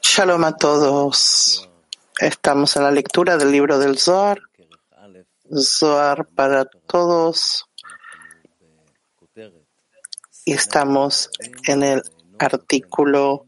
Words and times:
Shalom 0.00 0.44
a 0.44 0.56
todos. 0.56 1.68
Estamos 2.20 2.76
en 2.76 2.84
la 2.84 2.92
lectura 2.92 3.36
del 3.36 3.50
libro 3.50 3.76
del 3.80 3.98
Zohar. 3.98 4.40
Zohar 5.52 6.28
para 6.28 6.64
todos. 6.64 7.66
Y 10.44 10.52
estamos 10.52 11.28
en 11.66 11.82
el 11.82 12.02
artículo 12.38 13.46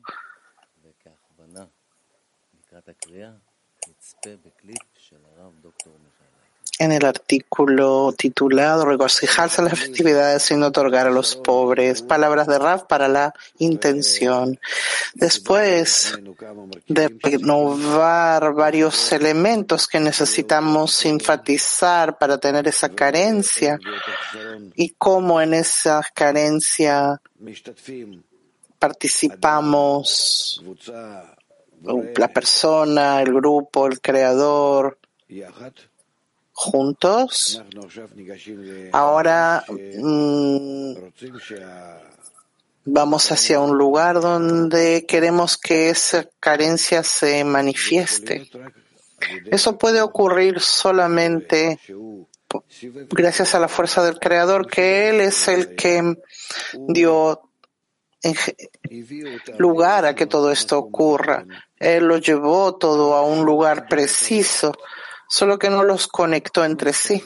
en 6.82 6.90
el 6.90 7.04
artículo 7.04 8.12
titulado 8.16 8.84
Regocijarse 8.84 9.60
en 9.60 9.68
las 9.68 9.78
festividades 9.78 10.42
sin 10.42 10.64
otorgar 10.64 11.06
a 11.06 11.10
los 11.10 11.36
pobres. 11.36 12.02
Palabras 12.02 12.48
de 12.48 12.58
Raf 12.58 12.82
para 12.84 13.06
la 13.06 13.32
intención. 13.58 14.58
Después 15.14 16.18
de 16.88 17.08
renovar 17.22 18.52
varios 18.54 19.12
elementos 19.12 19.86
que 19.86 20.00
necesitamos 20.00 21.04
enfatizar 21.04 22.18
para 22.18 22.38
tener 22.38 22.66
esa 22.66 22.88
carencia 22.88 23.78
y 24.74 24.88
cómo 24.98 25.40
en 25.40 25.54
esa 25.54 26.02
carencia 26.12 27.20
participamos 28.80 30.64
la 32.16 32.28
persona, 32.28 33.22
el 33.22 33.32
grupo, 33.32 33.86
el 33.86 34.00
creador, 34.00 34.98
juntos. 36.62 37.62
Ahora 38.92 39.64
mm, 39.68 40.94
vamos 42.84 43.32
hacia 43.32 43.60
un 43.60 43.76
lugar 43.76 44.20
donde 44.20 45.04
queremos 45.06 45.58
que 45.58 45.90
esa 45.90 46.28
carencia 46.40 47.02
se 47.02 47.44
manifieste. 47.44 48.48
Eso 49.50 49.78
puede 49.78 50.00
ocurrir 50.00 50.60
solamente 50.60 51.78
gracias 53.10 53.54
a 53.54 53.60
la 53.60 53.68
fuerza 53.68 54.04
del 54.04 54.18
Creador, 54.18 54.66
que 54.66 55.08
Él 55.08 55.20
es 55.20 55.48
el 55.48 55.74
que 55.74 56.16
dio 56.88 57.40
lugar 59.58 60.06
a 60.06 60.14
que 60.14 60.26
todo 60.26 60.50
esto 60.52 60.78
ocurra. 60.78 61.44
Él 61.78 62.04
lo 62.04 62.18
llevó 62.18 62.76
todo 62.76 63.14
a 63.14 63.22
un 63.22 63.44
lugar 63.44 63.88
preciso 63.88 64.72
solo 65.32 65.58
que 65.58 65.70
no 65.70 65.82
los 65.82 66.08
conectó 66.08 66.62
entre 66.62 66.92
sí. 66.92 67.24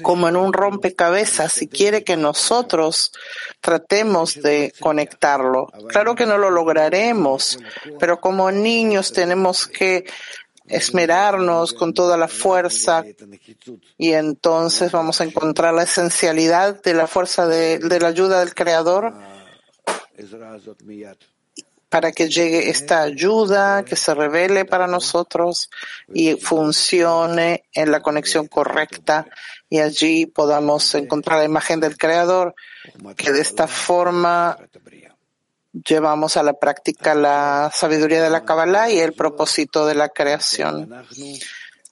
Como 0.00 0.26
en 0.26 0.36
un 0.36 0.54
rompecabezas 0.54 1.60
y 1.60 1.68
quiere 1.68 2.02
que 2.02 2.16
nosotros 2.16 3.12
tratemos 3.60 4.40
de 4.40 4.72
conectarlo. 4.80 5.66
Claro 5.90 6.14
que 6.14 6.24
no 6.24 6.38
lo 6.38 6.48
lograremos, 6.48 7.58
pero 7.98 8.20
como 8.20 8.50
niños 8.50 9.12
tenemos 9.12 9.66
que 9.66 10.06
esmerarnos 10.66 11.74
con 11.74 11.92
toda 11.92 12.16
la 12.16 12.28
fuerza 12.28 13.04
y 13.98 14.12
entonces 14.12 14.92
vamos 14.92 15.20
a 15.20 15.24
encontrar 15.24 15.74
la 15.74 15.82
esencialidad 15.82 16.80
de 16.82 16.94
la 16.94 17.06
fuerza 17.06 17.46
de, 17.46 17.80
de 17.80 18.00
la 18.00 18.08
ayuda 18.08 18.40
del 18.40 18.54
Creador 18.54 19.12
para 21.90 22.12
que 22.12 22.28
llegue 22.28 22.70
esta 22.70 23.02
ayuda, 23.02 23.84
que 23.84 23.96
se 23.96 24.14
revele 24.14 24.64
para 24.64 24.86
nosotros 24.86 25.70
y 26.14 26.36
funcione 26.36 27.64
en 27.74 27.90
la 27.90 28.00
conexión 28.00 28.46
correcta 28.46 29.26
y 29.68 29.80
allí 29.80 30.26
podamos 30.26 30.94
encontrar 30.94 31.40
la 31.40 31.44
imagen 31.44 31.80
del 31.80 31.98
Creador, 31.98 32.54
que 33.16 33.32
de 33.32 33.40
esta 33.40 33.66
forma 33.66 34.56
llevamos 35.72 36.36
a 36.36 36.44
la 36.44 36.52
práctica 36.54 37.14
la 37.14 37.70
sabiduría 37.74 38.22
de 38.22 38.30
la 38.30 38.44
Kabbalah 38.44 38.88
y 38.90 39.00
el 39.00 39.12
propósito 39.12 39.84
de 39.84 39.96
la 39.96 40.08
creación. 40.10 40.88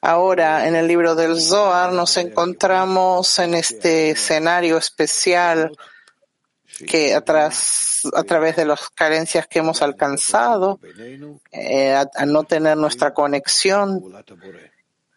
Ahora, 0.00 0.68
en 0.68 0.76
el 0.76 0.86
libro 0.86 1.16
del 1.16 1.40
Zohar 1.40 1.92
nos 1.92 2.16
encontramos 2.18 3.36
en 3.40 3.54
este 3.54 4.10
escenario 4.10 4.78
especial 4.78 5.72
que 6.86 7.14
atrás, 7.14 8.02
a 8.14 8.22
través 8.22 8.56
de 8.56 8.64
las 8.64 8.88
carencias 8.90 9.46
que 9.46 9.58
hemos 9.58 9.82
alcanzado, 9.82 10.78
eh, 11.52 11.94
a, 11.94 12.26
no 12.26 12.44
tener 12.44 12.76
nuestra 12.76 13.12
conexión, 13.12 14.02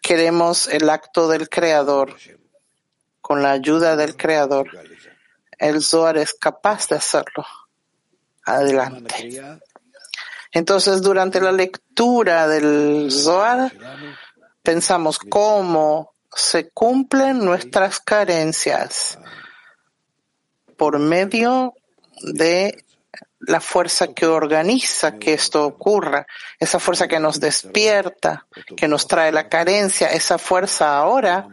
queremos 0.01 0.67
el 0.67 0.89
acto 0.89 1.27
del 1.27 1.49
Creador, 1.49 2.15
con 3.21 3.43
la 3.43 3.51
ayuda 3.51 3.95
del 3.95 4.15
Creador. 4.15 4.69
El 5.57 5.81
Zohar 5.81 6.17
es 6.17 6.33
capaz 6.33 6.87
de 6.89 6.95
hacerlo. 6.95 7.45
Adelante. 8.43 9.61
Entonces, 10.51 11.01
durante 11.01 11.39
la 11.39 11.51
lectura 11.51 12.47
del 12.47 13.11
Zohar, 13.11 13.71
pensamos 14.63 15.19
cómo 15.19 16.15
se 16.33 16.69
cumplen 16.69 17.45
nuestras 17.45 17.99
carencias 17.99 19.19
por 20.81 20.97
medio 20.97 21.75
de 22.23 22.83
la 23.39 23.61
fuerza 23.61 24.15
que 24.15 24.25
organiza 24.25 25.19
que 25.19 25.33
esto 25.33 25.63
ocurra, 25.63 26.25
esa 26.59 26.79
fuerza 26.79 27.07
que 27.07 27.19
nos 27.19 27.39
despierta, 27.39 28.47
que 28.75 28.87
nos 28.87 29.05
trae 29.05 29.31
la 29.31 29.47
carencia, 29.47 30.07
esa 30.07 30.39
fuerza 30.39 30.97
ahora 30.97 31.47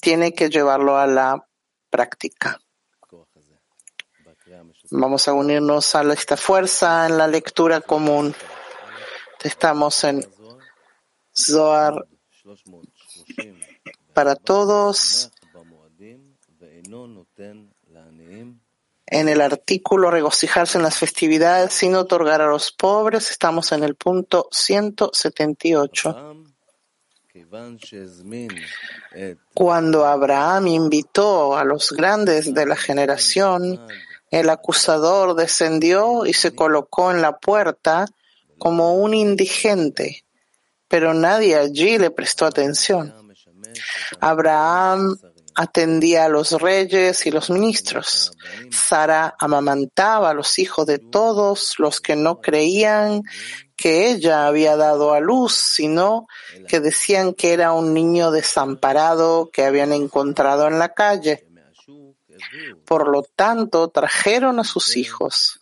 tiene 0.00 0.32
que 0.32 0.48
llevarlo 0.48 0.96
a 0.96 1.06
la 1.06 1.46
práctica. 1.90 2.58
Vamos 4.92 5.28
a 5.28 5.34
unirnos 5.34 5.94
a 5.94 6.10
esta 6.10 6.38
fuerza 6.38 7.06
en 7.06 7.18
la 7.18 7.26
lectura 7.26 7.82
común. 7.82 8.34
Estamos 9.44 10.04
en 10.04 10.26
Zohar 11.34 12.08
para 14.14 14.36
todos 14.36 15.30
en 19.10 19.28
el 19.28 19.40
artículo 19.40 20.10
regocijarse 20.10 20.76
en 20.76 20.84
las 20.84 20.98
festividades 20.98 21.72
sin 21.72 21.94
otorgar 21.94 22.42
a 22.42 22.48
los 22.48 22.72
pobres, 22.72 23.30
estamos 23.30 23.72
en 23.72 23.82
el 23.82 23.94
punto 23.94 24.48
178. 24.50 26.36
Cuando 29.54 30.04
Abraham 30.04 30.66
invitó 30.66 31.56
a 31.56 31.64
los 31.64 31.92
grandes 31.92 32.52
de 32.52 32.66
la 32.66 32.76
generación, 32.76 33.80
el 34.30 34.50
acusador 34.50 35.34
descendió 35.34 36.26
y 36.26 36.34
se 36.34 36.54
colocó 36.54 37.10
en 37.10 37.22
la 37.22 37.38
puerta 37.38 38.06
como 38.58 38.96
un 38.96 39.14
indigente, 39.14 40.24
pero 40.86 41.14
nadie 41.14 41.56
allí 41.56 41.96
le 41.96 42.10
prestó 42.10 42.44
atención. 42.44 43.14
Abraham 44.20 45.16
atendía 45.58 46.26
a 46.26 46.28
los 46.28 46.52
reyes 46.52 47.26
y 47.26 47.32
los 47.32 47.50
ministros. 47.50 48.30
Sara 48.70 49.34
amamantaba 49.40 50.30
a 50.30 50.34
los 50.34 50.56
hijos 50.60 50.86
de 50.86 51.00
todos 51.00 51.74
los 51.78 52.00
que 52.00 52.14
no 52.14 52.40
creían 52.40 53.24
que 53.74 54.08
ella 54.08 54.46
había 54.46 54.76
dado 54.76 55.14
a 55.14 55.18
luz, 55.18 55.54
sino 55.54 56.28
que 56.68 56.78
decían 56.78 57.34
que 57.34 57.52
era 57.54 57.72
un 57.72 57.92
niño 57.92 58.30
desamparado 58.30 59.50
que 59.52 59.64
habían 59.64 59.92
encontrado 59.92 60.68
en 60.68 60.78
la 60.78 60.94
calle. 60.94 61.48
Por 62.84 63.08
lo 63.08 63.24
tanto, 63.24 63.88
trajeron 63.88 64.60
a 64.60 64.64
sus 64.64 64.96
hijos. 64.96 65.58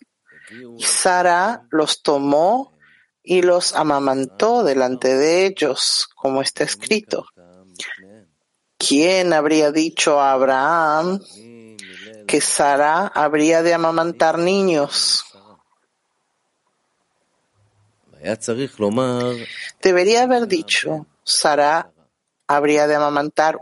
Y 0.77 0.83
Sara 0.83 1.63
los 1.71 2.03
tomó 2.03 2.71
y 3.23 3.41
los 3.41 3.73
amamantó 3.73 4.63
delante 4.63 5.15
de 5.15 5.47
ellos, 5.47 6.07
como 6.15 6.43
está 6.43 6.63
escrito. 6.65 7.25
¿Quién 8.77 9.33
habría 9.33 9.71
dicho 9.71 10.19
a 10.19 10.33
Abraham 10.33 11.19
que 12.27 12.41
Sara 12.41 13.07
habría 13.07 13.63
de 13.63 13.73
amamantar 13.73 14.37
niños? 14.37 15.25
Debería 19.81 20.23
haber 20.23 20.47
dicho, 20.47 21.05
Sara 21.23 21.91
habría 22.47 22.87
de 22.87 22.95
amamantar 22.95 23.59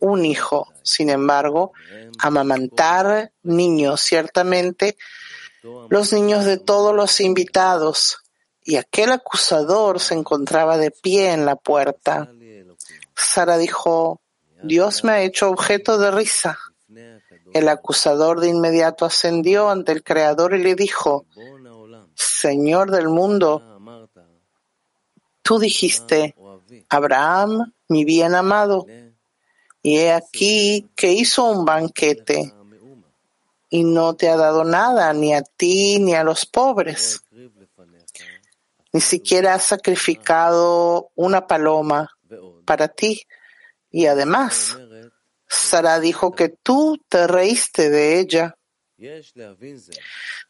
un 0.00 0.24
hijo. 0.24 0.72
Sin 0.82 1.10
embargo, 1.10 1.72
amamantar 2.18 3.32
niños, 3.42 4.00
ciertamente, 4.00 4.96
los 5.88 6.12
niños 6.12 6.44
de 6.44 6.58
todos 6.58 6.94
los 6.94 7.20
invitados. 7.20 8.18
Y 8.64 8.76
aquel 8.76 9.12
acusador 9.12 10.00
se 10.00 10.14
encontraba 10.14 10.76
de 10.76 10.90
pie 10.90 11.32
en 11.32 11.46
la 11.46 11.56
puerta. 11.56 12.30
Sara 13.14 13.58
dijo, 13.58 14.20
Dios 14.62 15.04
me 15.04 15.12
ha 15.12 15.22
hecho 15.22 15.50
objeto 15.50 15.98
de 15.98 16.10
risa. 16.10 16.58
El 17.52 17.68
acusador 17.68 18.40
de 18.40 18.48
inmediato 18.48 19.04
ascendió 19.04 19.70
ante 19.70 19.92
el 19.92 20.02
Creador 20.02 20.54
y 20.54 20.62
le 20.62 20.74
dijo, 20.74 21.26
Señor 22.14 22.90
del 22.90 23.08
mundo, 23.08 23.62
tú 25.42 25.58
dijiste, 25.58 26.34
Abraham, 26.88 27.72
mi 27.88 28.04
bien 28.04 28.34
amado, 28.34 28.86
y 29.82 29.98
he 29.98 30.12
aquí 30.12 30.88
que 30.94 31.12
hizo 31.12 31.44
un 31.44 31.64
banquete. 31.64 32.52
y 33.70 33.84
no 33.84 34.14
te 34.14 34.30
ha 34.30 34.36
dado 34.36 34.64
nada, 34.64 35.12
ni 35.12 35.34
a 35.34 35.42
ti 35.42 35.98
ni 35.98 36.14
a 36.14 36.24
los 36.24 36.46
pobres. 36.46 37.22
Ni 38.92 39.00
siquiera 39.00 39.54
ha 39.54 39.58
sacrificado 39.58 41.10
una 41.14 41.46
paloma 41.46 42.10
para 42.64 42.88
ti. 42.88 43.26
Y 43.90 44.06
además, 44.06 44.78
Sara 45.46 46.00
dijo 46.00 46.32
que 46.32 46.48
tú 46.48 46.98
te 47.08 47.26
reíste 47.26 47.90
de 47.90 48.20
ella. 48.20 48.54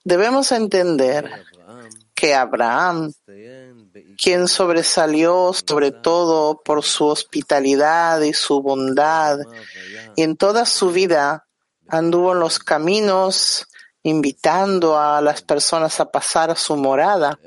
Debemos 0.05 0.52
entender 0.52 1.31
que 2.14 2.35
Abraham, 2.35 3.12
quien 4.20 4.49
sobresalió 4.49 5.52
sobre 5.52 5.93
todo 5.93 6.61
por 6.62 6.82
su 6.82 7.06
hospitalidad 7.06 8.23
y 8.23 8.32
su 8.32 8.62
bondad, 8.62 9.38
y 10.17 10.23
en 10.23 10.37
toda 10.37 10.64
su 10.64 10.90
vida 10.90 11.46
anduvo 11.88 12.32
en 12.32 12.40
los 12.40 12.58
caminos 12.58 13.67
invitando 14.02 14.99
a 14.99 15.20
las 15.20 15.43
personas 15.43 16.00
a 16.00 16.11
pasar 16.11 16.50
a 16.50 16.56
su 16.56 16.76
morada. 16.76 17.38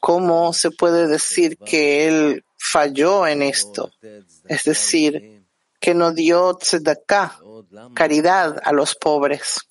¿Cómo 0.00 0.52
se 0.52 0.70
puede 0.70 1.06
decir 1.08 1.58
que 1.58 2.06
él 2.06 2.44
falló 2.64 3.26
en 3.26 3.42
esto? 3.42 3.92
Es 4.48 4.64
decir, 4.64 5.44
que 5.80 5.94
no 5.94 6.12
dio 6.12 6.54
tzedakah, 6.54 7.38
caridad 7.94 8.56
a 8.64 8.72
los 8.72 8.94
pobres. 8.94 9.68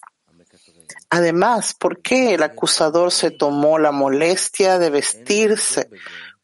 Además, 1.10 1.74
¿por 1.74 2.02
qué 2.02 2.36
el 2.36 2.44
acusador 2.44 3.12
se 3.12 3.32
tomó 3.32 3.80
la 3.80 3.92
molestia 3.92 4.80
de 4.80 4.90
vestirse 4.90 5.90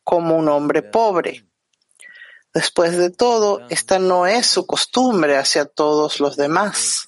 como 0.04 0.38
un 0.38 0.48
hombre 0.48 0.82
pobre? 0.82 1.46
Después 2.54 2.98
de 2.98 3.12
todo, 3.12 3.62
esta 3.70 4.00
no 4.00 4.26
es 4.26 4.48
su 4.48 4.66
costumbre 4.66 5.38
hacia 5.38 5.66
todos 5.66 6.20
los 6.20 6.36
demás. 6.36 7.08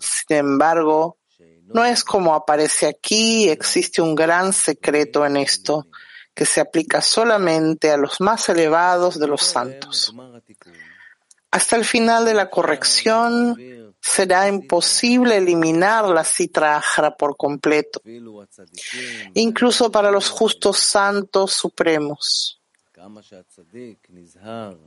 Sin 0.00 0.36
embargo, 0.36 1.18
no 1.66 1.84
es 1.84 2.02
como 2.02 2.34
aparece 2.34 2.88
aquí, 2.88 3.48
existe 3.48 4.02
un 4.02 4.14
gran 4.14 4.52
secreto 4.52 5.24
en 5.24 5.36
esto, 5.36 5.86
que 6.34 6.46
se 6.46 6.60
aplica 6.60 7.00
solamente 7.00 7.90
a 7.90 7.96
los 7.96 8.20
más 8.20 8.48
elevados 8.48 9.18
de 9.18 9.26
los 9.26 9.42
santos. 9.42 10.14
Hasta 11.50 11.76
el 11.76 11.84
final 11.84 12.24
de 12.24 12.34
la 12.34 12.48
corrección, 12.48 13.56
será 14.00 14.48
imposible 14.48 15.36
eliminar 15.36 16.08
la 16.08 16.24
citra 16.24 16.82
por 17.16 17.36
completo, 17.36 18.00
incluso 19.34 19.90
para 19.92 20.10
los 20.10 20.28
justos 20.28 20.78
santos 20.78 21.52
supremos. 21.52 22.58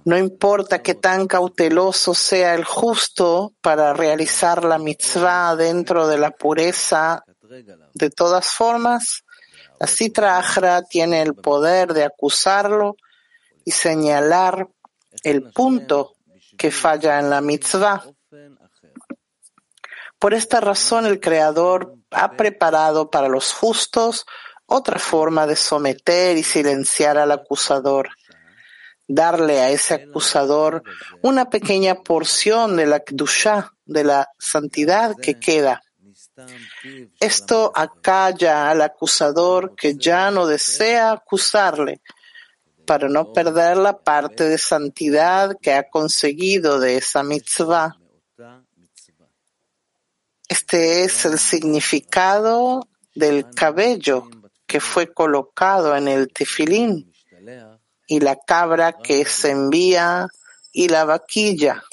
No 0.06 0.18
importa 0.18 0.82
que 0.82 0.96
tan 0.96 1.28
cauteloso 1.28 2.14
sea 2.14 2.56
el 2.56 2.64
justo 2.64 3.54
para 3.62 3.94
realizar 3.94 4.64
la 4.64 4.78
mitzvah 4.78 5.56
dentro 5.56 6.08
de 6.08 6.18
la 6.18 6.32
pureza, 6.32 7.24
de 7.94 8.10
todas 8.10 8.48
formas, 8.48 9.24
la 9.80 9.88
citra 9.88 10.42
tiene 10.90 11.22
el 11.22 11.36
poder 11.36 11.94
de 11.94 12.04
acusarlo 12.04 12.96
y 13.64 13.72
señalar 13.72 14.68
el 15.24 15.52
punto 15.52 16.16
que 16.58 16.72
falla 16.72 17.20
en 17.20 17.30
la 17.30 17.42
mitzvah 17.42 18.04
por 20.20 20.34
esta 20.34 20.60
razón 20.60 21.06
el 21.06 21.20
Creador 21.20 21.96
ha 22.10 22.32
preparado 22.32 23.10
para 23.12 23.28
los 23.28 23.54
justos 23.54 24.26
otra 24.66 24.98
forma 24.98 25.46
de 25.46 25.56
someter 25.56 26.38
y 26.38 26.44
silenciar 26.44 27.18
al 27.18 27.32
acusador, 27.32 28.10
darle 29.08 29.60
a 29.62 29.70
ese 29.70 29.94
acusador 29.94 30.82
una 31.22 31.50
pequeña 31.50 32.02
porción 32.02 32.76
de 32.76 32.88
la 32.88 33.02
kdusha, 33.02 33.72
de 33.86 34.04
la 34.04 34.28
santidad 34.40 35.16
que 35.22 35.40
queda. 35.40 35.84
Esto 37.20 37.72
acalla 37.74 38.70
al 38.70 38.82
acusador 38.82 39.76
que 39.76 39.96
ya 39.96 40.32
no 40.32 40.48
desea 40.48 41.12
acusarle, 41.12 42.02
para 42.86 43.10
no 43.10 43.34
perder 43.34 43.78
la 43.78 43.98
parte 43.98 44.44
de 44.44 44.58
santidad 44.58 45.58
que 45.60 45.74
ha 45.74 45.90
conseguido 45.90 46.80
de 46.80 46.98
esa 46.98 47.24
mitzvah. 47.24 47.98
Este 50.48 51.04
es 51.04 51.26
el 51.26 51.40
significado 51.40 52.88
del 53.16 53.50
cabello 53.50 54.30
que 54.68 54.80
fue 54.80 55.14
colocado 55.14 55.96
en 55.96 56.08
el 56.08 56.32
tefilín 56.32 57.12
y 58.08 58.20
la 58.20 58.36
cabra 58.36 58.94
que 58.94 59.26
se 59.26 59.52
envía 59.52 60.28
y 60.72 60.90
la 60.90 61.06
vaquilla. 61.06 61.84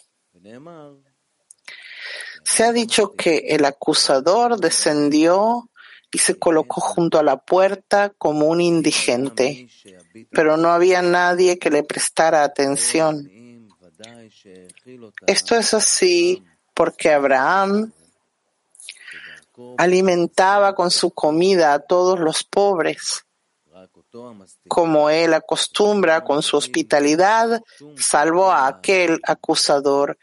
Se 2.44 2.64
ha 2.64 2.72
dicho 2.72 3.12
que 3.12 3.38
el 3.48 3.64
acusador 3.64 4.58
descendió 4.58 5.68
y 6.12 6.18
se 6.18 6.38
colocó 6.38 6.80
junto 6.80 7.18
a 7.18 7.22
la 7.22 7.38
puerta 7.38 8.10
como 8.10 8.46
un 8.46 8.60
indigente, 8.60 9.68
pero 10.30 10.56
no 10.56 10.68
había 10.68 11.00
nadie 11.00 11.58
que 11.58 11.70
le 11.70 11.82
prestara 11.82 12.44
atención. 12.44 13.30
Esto 15.26 15.56
es 15.56 15.74
así 15.74 16.44
porque 16.74 17.12
Abraham 17.12 17.92
alimentaba 19.78 20.74
con 20.74 20.90
su 20.90 21.10
comida 21.10 21.72
a 21.72 21.78
todos 21.78 22.18
los 22.18 22.44
pobres. 22.44 23.24
Como 24.68 25.08
él 25.08 25.32
acostumbra 25.32 26.22
con 26.22 26.42
su 26.42 26.58
hospitalidad, 26.58 27.62
salvó 27.96 28.50
a 28.50 28.66
aquel 28.66 29.20
acusador 29.22 30.18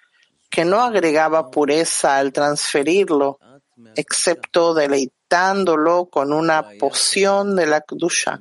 que 0.50 0.66
no 0.66 0.82
agregaba 0.82 1.52
pureza 1.52 2.18
al 2.18 2.34
transferirlo, 2.34 3.40
excepto 3.96 4.74
deleitándolo 4.74 6.06
con 6.06 6.34
una 6.34 6.70
poción 6.80 7.56
de 7.56 7.66
la 7.66 7.82
Kdusha. 7.82 8.40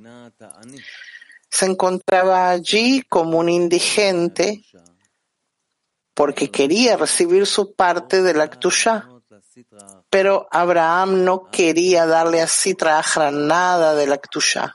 Se 1.50 1.66
encontraba 1.66 2.50
allí 2.50 3.02
como 3.08 3.38
un 3.38 3.48
indigente 3.48 4.64
porque 6.14 6.50
quería 6.50 6.96
recibir 6.96 7.46
su 7.46 7.74
parte 7.74 8.22
de 8.22 8.34
la 8.34 8.48
Kdusha 8.48 9.08
pero 10.10 10.48
Abraham 10.50 11.24
no 11.24 11.50
quería 11.50 12.06
darle 12.06 12.40
a 12.40 12.46
Sitra 12.46 13.02
nada 13.30 13.94
de 13.94 14.06
la 14.06 14.18
Ktusha. 14.18 14.74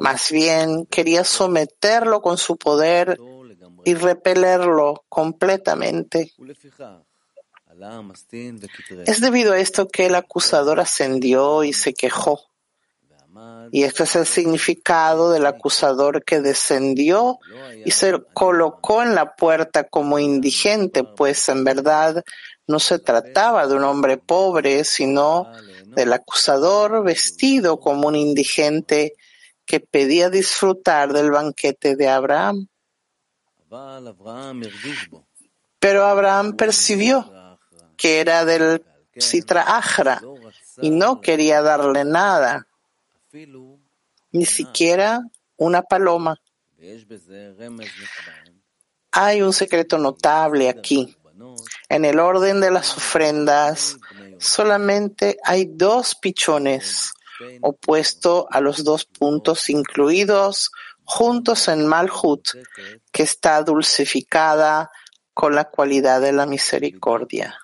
Más 0.00 0.30
bien 0.30 0.86
quería 0.86 1.24
someterlo 1.24 2.22
con 2.22 2.38
su 2.38 2.56
poder 2.56 3.18
y 3.84 3.94
repelerlo 3.94 5.04
completamente. 5.08 6.32
Es 9.06 9.20
debido 9.20 9.52
a 9.52 9.58
esto 9.58 9.88
que 9.88 10.06
el 10.06 10.14
acusador 10.14 10.80
ascendió 10.80 11.64
y 11.64 11.72
se 11.72 11.94
quejó. 11.94 12.40
Y 13.70 13.84
este 13.84 14.02
es 14.02 14.14
el 14.16 14.26
significado 14.26 15.30
del 15.30 15.46
acusador 15.46 16.22
que 16.22 16.40
descendió 16.40 17.38
y 17.84 17.90
se 17.92 18.22
colocó 18.34 19.02
en 19.02 19.14
la 19.14 19.34
puerta 19.34 19.84
como 19.84 20.18
indigente, 20.18 21.02
pues 21.04 21.48
en 21.48 21.64
verdad 21.64 22.22
no 22.66 22.78
se 22.78 22.98
trataba 22.98 23.66
de 23.66 23.74
un 23.74 23.84
hombre 23.84 24.18
pobre, 24.18 24.84
sino 24.84 25.50
del 25.86 26.12
acusador 26.12 27.02
vestido 27.02 27.80
como 27.80 28.08
un 28.08 28.16
indigente 28.16 29.14
que 29.64 29.80
pedía 29.80 30.28
disfrutar 30.28 31.12
del 31.12 31.30
banquete 31.30 31.96
de 31.96 32.08
Abraham. 32.08 32.68
Pero 35.78 36.04
Abraham 36.04 36.56
percibió 36.56 37.58
que 37.96 38.20
era 38.20 38.44
del 38.44 38.84
Sitra 39.16 39.62
Ahra 39.62 40.20
y 40.80 40.90
no 40.90 41.20
quería 41.20 41.62
darle 41.62 42.04
nada, 42.04 42.66
ni 44.30 44.44
siquiera 44.44 45.22
una 45.56 45.82
paloma. 45.82 46.40
Hay 49.12 49.42
un 49.42 49.52
secreto 49.52 49.98
notable 49.98 50.68
aquí. 50.68 51.16
En 51.88 52.04
el 52.04 52.18
orden 52.18 52.60
de 52.60 52.70
las 52.70 52.96
ofrendas, 52.96 53.96
solamente 54.38 55.38
hay 55.44 55.64
dos 55.64 56.14
pichones, 56.14 57.12
opuesto 57.62 58.46
a 58.50 58.60
los 58.60 58.84
dos 58.84 59.04
puntos 59.04 59.70
incluidos 59.70 60.70
juntos 61.04 61.68
en 61.68 61.86
Malhut, 61.86 62.48
que 63.10 63.22
está 63.22 63.62
dulcificada 63.62 64.90
con 65.34 65.54
la 65.54 65.64
cualidad 65.64 66.20
de 66.20 66.32
la 66.32 66.46
misericordia. 66.46 67.58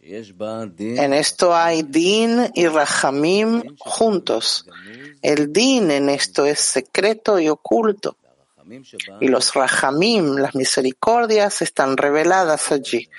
En 0.00 1.12
esto 1.12 1.54
hay 1.54 1.82
Din 1.82 2.50
y 2.54 2.66
Rahamim 2.66 3.76
juntos. 3.78 4.66
El 5.20 5.52
Din 5.52 5.90
en 5.90 6.08
esto 6.08 6.46
es 6.46 6.60
secreto 6.60 7.38
y 7.38 7.48
oculto. 7.48 8.16
Y 9.20 9.28
los 9.28 9.52
Rahamim, 9.52 10.36
las 10.36 10.54
misericordias, 10.54 11.60
están 11.60 11.96
reveladas 11.96 12.72
allí, 12.72 13.10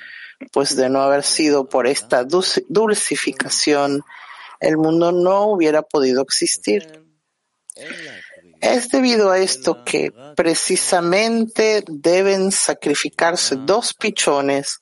pues 0.51 0.75
de 0.75 0.89
no 0.89 1.01
haber 1.01 1.24
sido 1.24 1.67
por 1.67 1.88
esta 1.88 2.24
dulcificación, 2.24 4.03
el 4.60 4.77
mundo 4.77 5.12
no 5.12 5.45
hubiera 5.48 5.81
podido 5.81 6.21
existir. 6.21 7.03
Es 8.62 8.89
debido 8.89 9.32
a 9.32 9.39
esto 9.39 9.84
que 9.84 10.13
precisamente 10.36 11.84
deben 11.88 12.51
sacrificarse 12.51 13.56
dos 13.56 13.94
pichones, 13.94 14.82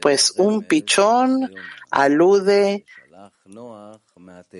pues 0.00 0.34
un 0.36 0.62
pichón 0.64 1.50
alude 1.90 2.84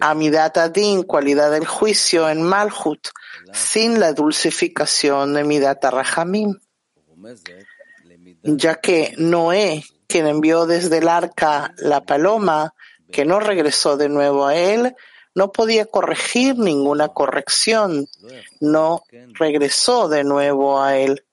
a 0.00 0.14
Midat 0.14 0.56
Adin, 0.56 1.02
cualidad 1.02 1.50
del 1.50 1.66
juicio 1.66 2.28
en 2.28 2.42
Malhut, 2.42 3.09
sin 3.52 4.00
la 4.00 4.12
dulcificación 4.12 5.35
de 5.35 5.44
Midat 5.44 5.85
Rahamim, 5.85 6.59
ya 8.42 8.76
que 8.76 9.14
Noé, 9.18 9.85
quien 10.06 10.26
envió 10.26 10.66
desde 10.66 10.99
el 10.99 11.09
arca 11.09 11.75
la 11.76 12.02
paloma, 12.02 12.75
que 13.12 13.25
no 13.25 13.40
regresó 13.40 13.97
de 13.97 14.09
nuevo 14.09 14.47
a 14.47 14.56
él, 14.56 14.94
no 15.35 15.50
podía 15.50 15.87
corregir 15.87 16.57
ninguna 16.59 17.09
corrección, 17.09 18.09
no 18.61 19.03
regresó 19.35 20.09
de 20.09 20.25
nuevo 20.25 20.81
a 20.81 20.97
él. 20.97 21.25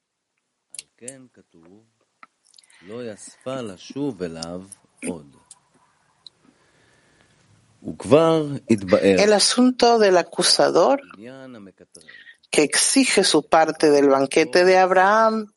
El 9.02 9.34
asunto 9.34 10.00
del 10.00 10.18
acusador 10.18 11.02
que 12.50 12.64
exige 12.64 13.24
su 13.24 13.48
parte 13.48 13.90
del 13.90 14.10
banquete 14.10 14.66
de 14.66 14.78
Abraham 14.78 15.52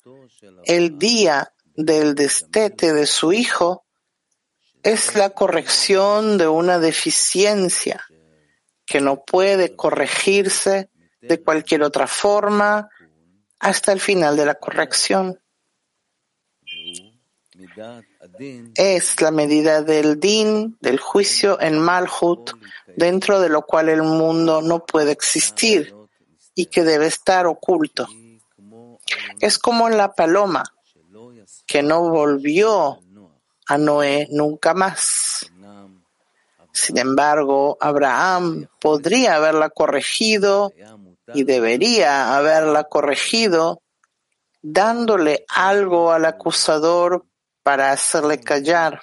el 0.65 0.99
día 0.99 1.53
del 1.75 2.15
destete 2.15 2.93
de 2.93 3.07
su 3.07 3.33
hijo 3.33 3.85
es 4.83 5.17
la 5.17 5.31
corrección 5.31 6.39
de 6.39 6.47
una 6.47 6.79
deficiencia 6.79 8.07
que 8.87 9.01
no 9.01 9.25
puede 9.25 9.77
corregirse 9.77 10.91
de 11.21 11.43
cualquier 11.43 11.83
otra 11.83 12.07
forma 12.07 12.89
hasta 13.59 13.93
el 13.93 14.01
final 14.01 14.37
de 14.37 14.47
la 14.47 14.55
corrección. 14.55 15.41
Es 18.75 19.21
la 19.21 19.31
medida 19.31 19.83
del 19.83 20.21
din, 20.21 20.77
del 20.81 20.99
juicio 20.99 21.61
en 21.61 21.79
Malhut, 21.79 22.53
dentro 22.97 23.41
de 23.41 23.49
lo 23.49 23.63
cual 23.63 23.89
el 23.89 24.03
mundo 24.03 24.61
no 24.61 24.85
puede 24.85 25.13
existir 25.13 25.95
y 26.55 26.67
que 26.67 26.83
debe 26.83 27.07
estar 27.07 27.47
oculto. 27.47 28.07
Es 29.41 29.59
como 29.59 29.89
la 29.89 30.15
paloma, 30.15 30.65
que 31.67 31.83
no 31.83 32.09
volvió 32.11 32.99
a 33.67 33.79
Noé 33.79 34.29
nunca 34.31 34.75
más. 34.75 35.24
Sin 36.75 36.99
embargo, 36.99 37.79
Abraham 37.81 38.67
podría 38.81 39.37
haberla 39.37 39.71
corregido 39.71 40.73
y 41.33 41.45
debería 41.45 42.37
haberla 42.37 42.85
corregido 42.85 43.81
dándole 44.61 45.45
algo 45.49 46.11
al 46.11 46.25
acusador 46.25 47.25
para 47.63 47.93
hacerle 47.93 48.41
callar. 48.41 49.03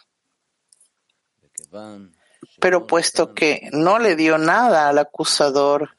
Pero 2.60 2.86
puesto 2.86 3.34
que 3.34 3.70
no 3.72 4.00
le 4.00 4.18
dio 4.18 4.38
nada 4.38 4.90
al 4.90 4.98
acusador, 4.98 5.98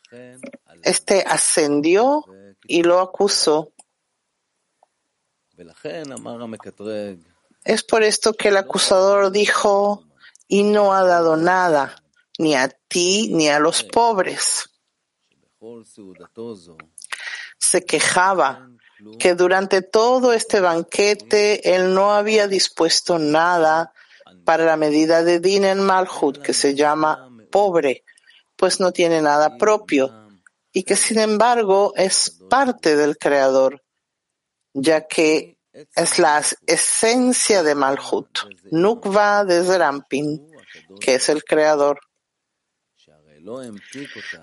este 0.82 1.24
ascendió 1.26 2.26
y 2.64 2.82
lo 2.82 3.00
acusó. 3.00 3.72
Es 7.64 7.82
por 7.82 8.02
esto 8.02 8.34
que 8.34 8.48
el 8.48 8.58
acusador 8.58 9.30
dijo, 9.30 10.04
y 10.48 10.62
no 10.64 10.92
ha 10.92 11.02
dado 11.04 11.36
nada, 11.36 12.02
ni 12.38 12.54
a 12.54 12.68
ti 12.88 13.30
ni 13.32 13.48
a 13.48 13.58
los 13.58 13.82
pobres. 13.82 14.68
Se 17.58 17.84
quejaba 17.84 18.68
que 19.18 19.34
durante 19.34 19.82
todo 19.82 20.32
este 20.32 20.60
banquete 20.60 21.74
él 21.74 21.94
no 21.94 22.12
había 22.12 22.48
dispuesto 22.48 23.18
nada 23.18 23.92
para 24.44 24.64
la 24.64 24.76
medida 24.76 25.22
de 25.22 25.40
Din 25.40 25.64
en 25.64 25.80
Malhut, 25.80 26.38
que 26.38 26.52
se 26.52 26.74
llama 26.74 27.28
pobre, 27.50 28.04
pues 28.56 28.80
no 28.80 28.92
tiene 28.92 29.22
nada 29.22 29.56
propio, 29.56 30.12
y 30.72 30.82
que 30.84 30.96
sin 30.96 31.18
embargo 31.18 31.92
es 31.96 32.38
parte 32.48 32.96
del 32.96 33.18
Creador, 33.18 33.82
ya 34.72 35.06
que 35.06 35.58
es 35.72 36.18
la 36.18 36.42
esencia 36.66 37.62
de 37.62 37.74
Malhut, 37.74 38.38
Nukva 38.70 39.44
de 39.44 39.64
Zerampin, 39.64 40.46
que 41.00 41.14
es 41.14 41.28
el 41.28 41.44
creador. 41.44 42.00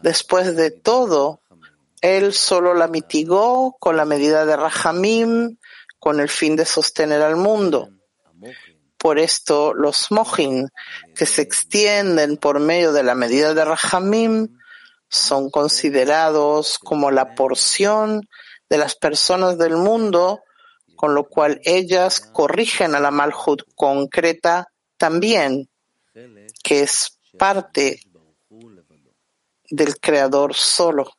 Después 0.01 0.55
de 0.55 0.71
todo, 0.71 1.41
él 2.01 2.33
solo 2.33 2.73
la 2.73 2.87
mitigó 2.87 3.75
con 3.79 3.95
la 3.95 4.05
medida 4.05 4.45
de 4.45 4.55
Rahamim, 4.55 5.57
con 5.99 6.19
el 6.19 6.29
fin 6.29 6.55
de 6.55 6.65
sostener 6.65 7.21
al 7.21 7.35
mundo. 7.35 7.89
Por 8.97 9.19
esto, 9.19 9.73
los 9.73 10.11
mojin 10.11 10.69
que 11.15 11.25
se 11.25 11.41
extienden 11.41 12.37
por 12.37 12.59
medio 12.59 12.91
de 12.91 13.03
la 13.03 13.15
medida 13.15 13.53
de 13.53 13.65
Rahamim 13.65 14.57
son 15.07 15.49
considerados 15.49 16.77
como 16.79 17.11
la 17.11 17.33
porción 17.35 18.27
de 18.69 18.77
las 18.77 18.95
personas 18.95 19.57
del 19.57 19.77
mundo 19.77 20.41
con 20.99 21.15
lo 21.15 21.29
cual 21.29 21.61
ellas 21.63 22.19
corrigen 22.19 22.93
a 22.93 22.99
la 22.99 23.09
Malhut 23.09 23.63
concreta 23.73 24.67
también, 24.97 25.69
que 26.61 26.81
es 26.81 27.17
parte 27.37 28.01
del 29.69 29.97
Creador 30.01 30.53
solo. 30.55 31.09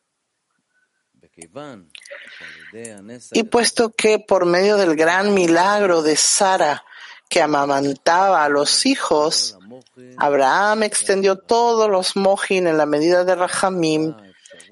Y 3.33 3.43
puesto 3.45 3.89
que 3.89 4.19
por 4.19 4.45
medio 4.45 4.77
del 4.77 4.97
gran 4.97 5.33
milagro 5.33 6.03
de 6.03 6.17
Sara, 6.17 6.85
que 7.31 7.41
amamantaba 7.41 8.45
a 8.45 8.51
los 8.51 8.85
hijos, 8.85 9.57
Abraham 10.19 10.83
extendió 10.83 11.39
todos 11.39 11.89
los 11.89 12.17
mojin 12.17 12.67
en 12.67 12.77
la 12.77 12.85
medida 12.85 13.25
de 13.25 13.35
Rahamim, 13.35 14.15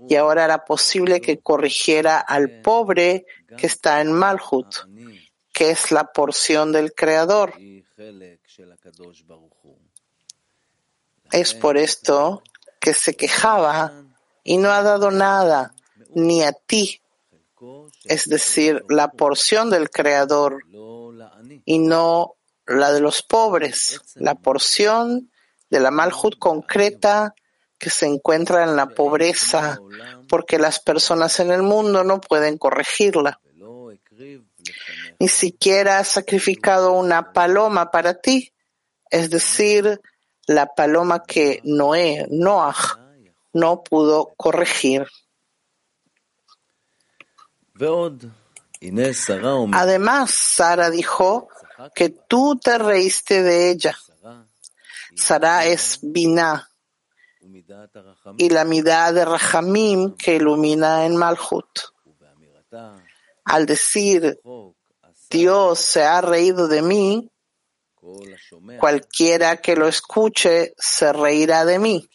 y 0.06 0.16
ahora 0.16 0.44
era 0.44 0.64
posible 0.64 1.20
que 1.20 1.38
corrigiera 1.38 2.20
al 2.20 2.60
pobre 2.60 3.26
que 3.56 3.66
está 3.66 4.00
en 4.00 4.12
Malhut, 4.12 4.86
que 5.58 5.70
es 5.72 5.90
la 5.90 6.04
porción 6.12 6.70
del 6.70 6.94
Creador. 6.94 7.52
Es 11.32 11.52
por 11.54 11.76
esto 11.76 12.44
que 12.78 12.94
se 12.94 13.16
quejaba 13.16 14.04
y 14.44 14.56
no 14.58 14.70
ha 14.70 14.84
dado 14.84 15.10
nada, 15.10 15.74
ni 16.14 16.44
a 16.44 16.52
ti, 16.52 17.02
es 18.04 18.28
decir, 18.28 18.84
la 18.88 19.10
porción 19.10 19.68
del 19.68 19.90
Creador 19.90 20.62
y 21.64 21.80
no 21.80 22.34
la 22.64 22.92
de 22.92 23.00
los 23.00 23.24
pobres, 23.24 24.00
la 24.14 24.36
porción 24.36 25.28
de 25.70 25.80
la 25.80 25.90
Malhut 25.90 26.38
concreta 26.38 27.34
que 27.78 27.90
se 27.90 28.06
encuentra 28.06 28.62
en 28.62 28.76
la 28.76 28.90
pobreza, 28.90 29.80
porque 30.28 30.60
las 30.60 30.78
personas 30.78 31.40
en 31.40 31.50
el 31.50 31.64
mundo 31.64 32.04
no 32.04 32.20
pueden 32.20 32.58
corregirla. 32.58 33.40
Ni 35.20 35.28
siquiera 35.28 35.98
ha 35.98 36.04
sacrificado 36.04 36.92
una 36.92 37.32
paloma 37.32 37.90
para 37.90 38.14
ti, 38.14 38.52
es 39.10 39.30
decir, 39.30 40.00
la 40.46 40.66
paloma 40.66 41.22
que 41.22 41.60
Noé, 41.64 42.26
Noah, 42.30 42.74
no 43.52 43.82
pudo 43.82 44.32
corregir. 44.36 45.06
Además, 49.72 50.30
Sara 50.34 50.90
dijo 50.90 51.48
que 51.94 52.10
tú 52.10 52.58
te 52.62 52.78
reíste 52.78 53.42
de 53.42 53.70
ella. 53.70 53.96
Sara 55.16 55.66
es 55.66 55.98
Binah, 56.02 56.68
y 58.36 58.50
la 58.50 58.64
mirada 58.64 59.12
de 59.12 59.24
Rahamim 59.24 60.14
que 60.16 60.36
ilumina 60.36 61.06
en 61.06 61.16
Malhut. 61.16 61.66
Al 63.44 63.66
decir, 63.66 64.38
Dios 65.30 65.78
se 65.78 66.02
ha 66.02 66.20
reído 66.20 66.68
de 66.68 66.82
mí, 66.82 67.30
cualquiera 68.78 69.58
que 69.58 69.76
lo 69.76 69.88
escuche 69.88 70.74
se 70.78 71.12
reirá 71.12 71.64
de 71.64 71.78
mí. 71.78 72.08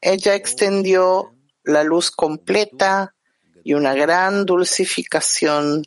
Ella 0.00 0.34
extendió 0.34 1.34
la 1.64 1.84
luz 1.84 2.10
completa 2.10 3.14
y 3.62 3.74
una 3.74 3.94
gran 3.94 4.46
dulcificación 4.46 5.84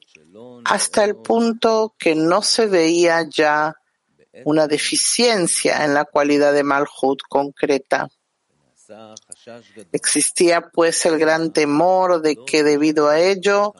hasta 0.66 1.04
el 1.04 1.16
punto 1.16 1.96
que 1.98 2.16
no 2.16 2.42
se 2.42 2.68
veía 2.68 3.28
ya 3.30 3.76
una 4.46 4.68
deficiencia 4.68 5.86
en 5.86 5.94
la 5.94 6.06
cualidad 6.06 6.54
de 6.54 6.64
Malhut 6.64 7.22
concreta. 7.28 8.08
Existía 9.92 10.70
pues 10.70 11.06
el 11.06 11.18
gran 11.18 11.52
temor 11.52 12.22
de 12.22 12.36
que 12.36 12.64
debido 12.64 13.08
a 13.08 13.20
ello 13.20 13.74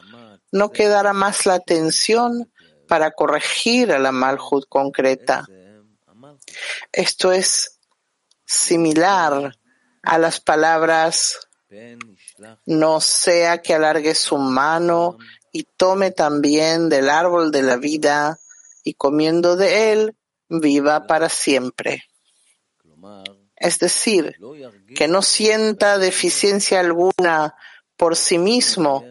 no 0.54 0.70
quedara 0.70 1.12
más 1.12 1.46
la 1.46 1.54
atención 1.54 2.48
para 2.86 3.10
corregir 3.10 3.90
a 3.90 3.98
la 3.98 4.12
Malhut 4.12 4.68
concreta. 4.68 5.44
Esto 6.92 7.32
es 7.32 7.80
similar 8.46 9.58
a 10.04 10.18
las 10.18 10.40
palabras 10.40 11.40
no 12.66 13.00
sea 13.00 13.62
que 13.62 13.74
alargue 13.74 14.14
su 14.14 14.38
mano 14.38 15.18
y 15.50 15.64
tome 15.64 16.12
también 16.12 16.88
del 16.88 17.10
árbol 17.10 17.50
de 17.50 17.62
la 17.64 17.76
vida 17.76 18.38
y 18.84 18.94
comiendo 18.94 19.56
de 19.56 19.92
él 19.92 20.16
viva 20.48 21.08
para 21.08 21.28
siempre. 21.28 22.04
Es 23.56 23.80
decir, 23.80 24.36
que 24.94 25.08
no 25.08 25.20
sienta 25.20 25.98
deficiencia 25.98 26.78
alguna 26.78 27.56
por 27.96 28.16
sí 28.16 28.38
mismo 28.38 29.04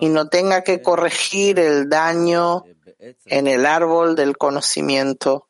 y 0.00 0.08
no 0.08 0.28
tenga 0.28 0.62
que 0.62 0.82
corregir 0.82 1.58
el 1.58 1.88
daño 1.88 2.64
en 3.26 3.46
el 3.46 3.66
árbol 3.66 4.16
del 4.16 4.36
conocimiento. 4.36 5.46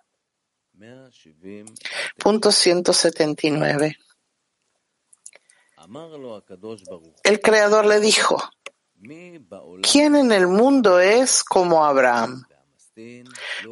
Punto 2.19 2.53
179. 2.53 3.97
El 7.25 7.41
Creador 7.41 7.87
le 7.87 8.01
dijo, 8.01 8.43
¿quién 9.83 10.17
en 10.17 10.33
el 10.33 10.47
mundo 10.47 11.01
es 11.01 11.43
como 11.43 11.85
Abraham? 11.85 12.45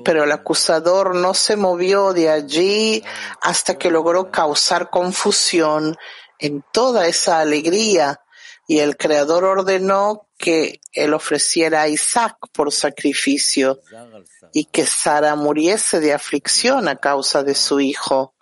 Pero 0.05 0.25
el 0.25 0.33
acusador 0.33 1.15
no 1.15 1.35
se 1.35 1.57
movió 1.57 2.13
de 2.13 2.31
allí 2.31 3.03
hasta 3.43 3.77
que 3.77 3.91
logró 3.91 4.31
causar 4.31 4.89
confusión 4.89 5.97
en 6.39 6.65
toda 6.73 7.07
esa 7.09 7.41
alegría 7.41 8.21
y 8.67 8.81
el 8.81 8.97
Creador 8.97 9.45
ordenó 9.45 10.29
que 10.37 10.81
él 10.93 11.15
ofreciera 11.15 11.83
a 11.83 11.89
Isaac 11.89 12.37
por 12.53 12.73
sacrificio 12.73 13.81
y 14.53 14.65
que 14.65 14.85
Sara 14.87 15.37
muriese 15.37 16.01
de 16.01 16.13
aflicción 16.13 16.89
a 16.89 16.97
causa 16.97 17.43
de 17.43 17.55
su 17.55 17.81
hijo. 17.81 18.35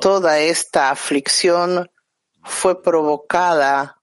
Toda 0.00 0.40
esta 0.40 0.90
aflicción 0.90 1.90
fue 2.44 2.82
provocada 2.82 4.00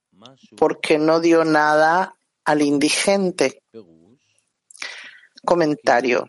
porque 0.58 0.98
no 0.98 1.20
dio 1.20 1.44
nada 1.44 2.16
al 2.46 2.62
indigente. 2.62 3.64
Comentario. 5.46 6.28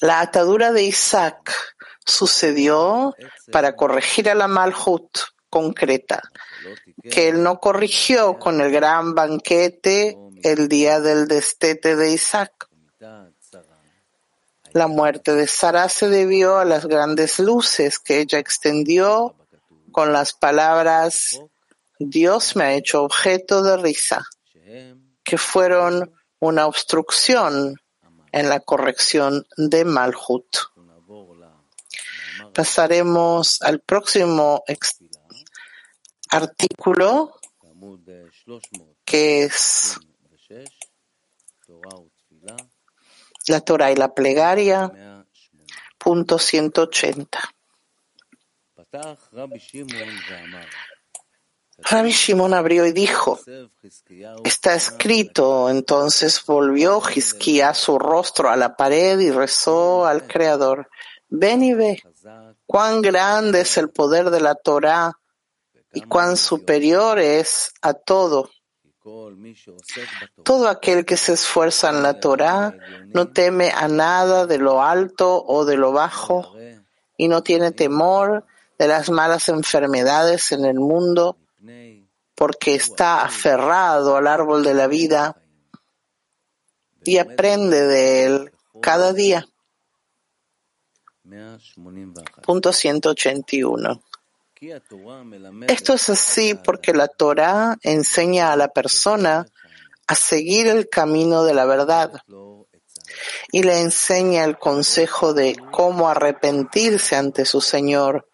La 0.00 0.20
atadura 0.20 0.72
de 0.72 0.84
Isaac 0.84 1.52
sucedió 2.06 3.14
para 3.50 3.74
corregir 3.74 4.30
a 4.30 4.34
la 4.34 4.46
Malhut 4.46 5.18
concreta, 5.50 6.22
que 7.10 7.28
él 7.28 7.42
no 7.42 7.60
corrigió 7.60 8.38
con 8.38 8.60
el 8.60 8.70
gran 8.70 9.14
banquete 9.14 10.18
el 10.42 10.68
día 10.68 11.00
del 11.00 11.28
destete 11.28 11.96
de 11.96 12.12
Isaac. 12.12 12.68
La 14.72 14.86
muerte 14.86 15.34
de 15.34 15.46
Sara 15.46 15.88
se 15.88 16.08
debió 16.08 16.58
a 16.58 16.64
las 16.64 16.86
grandes 16.86 17.38
luces 17.38 17.98
que 17.98 18.20
ella 18.20 18.38
extendió 18.38 19.34
con 19.92 20.12
las 20.12 20.34
palabras 20.34 21.40
Dios 21.98 22.54
me 22.54 22.64
ha 22.64 22.74
hecho 22.74 23.02
objeto 23.02 23.62
de 23.62 23.76
risa, 23.76 24.24
que 25.24 25.36
fueron 25.36 26.14
una 26.38 26.66
obstrucción 26.66 27.74
en 28.30 28.48
la 28.48 28.60
corrección 28.60 29.46
de 29.56 29.84
Malhut. 29.84 30.46
Pasaremos 32.54 33.60
al 33.62 33.80
próximo 33.80 34.62
artículo 36.30 37.38
que 39.04 39.44
es 39.44 39.98
la 43.46 43.60
Torah 43.60 43.90
y 43.90 43.96
la 43.96 44.14
plegaria, 44.14 45.24
punto 45.98 46.38
180. 46.38 47.38
Rabbi 51.80 52.10
Shimon 52.10 52.54
abrió 52.54 52.86
y 52.86 52.92
dijo, 52.92 53.38
está 54.44 54.74
escrito, 54.74 55.70
entonces 55.70 56.44
volvió 56.44 57.00
Hizquía 57.14 57.72
su 57.74 57.98
rostro 57.98 58.50
a 58.50 58.56
la 58.56 58.76
pared 58.76 59.18
y 59.20 59.30
rezó 59.30 60.04
al 60.06 60.26
Creador, 60.26 60.88
ven 61.28 61.62
y 61.62 61.74
ve 61.74 62.02
cuán 62.66 63.00
grande 63.00 63.60
es 63.60 63.76
el 63.76 63.90
poder 63.90 64.30
de 64.30 64.40
la 64.40 64.56
Torah 64.56 65.17
y 65.98 66.02
cuán 66.02 66.36
superior 66.36 67.18
es 67.18 67.72
a 67.82 67.92
todo. 67.92 68.48
Todo 70.44 70.68
aquel 70.68 71.04
que 71.04 71.16
se 71.16 71.32
esfuerza 71.32 71.90
en 71.90 72.04
la 72.04 72.20
Torah 72.20 72.72
no 73.08 73.26
teme 73.32 73.72
a 73.72 73.88
nada 73.88 74.46
de 74.46 74.58
lo 74.58 74.80
alto 74.80 75.44
o 75.44 75.64
de 75.64 75.76
lo 75.76 75.90
bajo 75.90 76.54
y 77.16 77.26
no 77.26 77.42
tiene 77.42 77.72
temor 77.72 78.46
de 78.78 78.86
las 78.86 79.10
malas 79.10 79.48
enfermedades 79.48 80.52
en 80.52 80.66
el 80.66 80.78
mundo 80.78 81.36
porque 82.36 82.76
está 82.76 83.24
aferrado 83.24 84.16
al 84.16 84.28
árbol 84.28 84.62
de 84.62 84.74
la 84.74 84.86
vida 84.86 85.42
y 87.02 87.18
aprende 87.18 87.88
de 87.88 88.24
él 88.24 88.52
cada 88.80 89.12
día. 89.12 89.48
Punto 92.44 92.72
181. 92.72 94.00
Esto 95.68 95.94
es 95.94 96.08
así 96.08 96.54
porque 96.54 96.92
la 96.92 97.08
Torah 97.08 97.76
enseña 97.82 98.52
a 98.52 98.56
la 98.56 98.68
persona 98.68 99.46
a 100.06 100.14
seguir 100.14 100.66
el 100.66 100.88
camino 100.88 101.44
de 101.44 101.54
la 101.54 101.64
verdad 101.64 102.12
y 103.52 103.62
le 103.62 103.80
enseña 103.80 104.44
el 104.44 104.58
consejo 104.58 105.34
de 105.34 105.56
cómo 105.70 106.08
arrepentirse 106.08 107.16
ante 107.16 107.44
su 107.44 107.60
Señor 107.60 108.28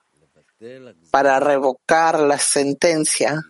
para 1.10 1.40
revocar 1.40 2.20
la 2.20 2.38
sentencia, 2.38 3.42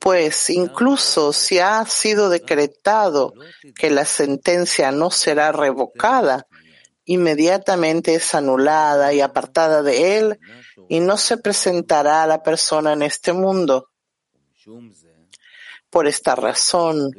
pues 0.00 0.50
incluso 0.50 1.32
si 1.32 1.58
ha 1.58 1.84
sido 1.86 2.28
decretado 2.28 3.34
que 3.76 3.90
la 3.90 4.04
sentencia 4.04 4.90
no 4.90 5.10
será 5.10 5.52
revocada, 5.52 6.46
inmediatamente 7.04 8.14
es 8.14 8.34
anulada 8.34 9.12
y 9.12 9.20
apartada 9.20 9.82
de 9.82 10.18
él 10.18 10.40
y 10.88 11.00
no 11.00 11.16
se 11.16 11.36
presentará 11.36 12.22
a 12.22 12.26
la 12.26 12.42
persona 12.42 12.92
en 12.92 13.02
este 13.02 13.32
mundo. 13.32 13.90
Por 15.90 16.06
esta 16.06 16.34
razón, 16.34 17.10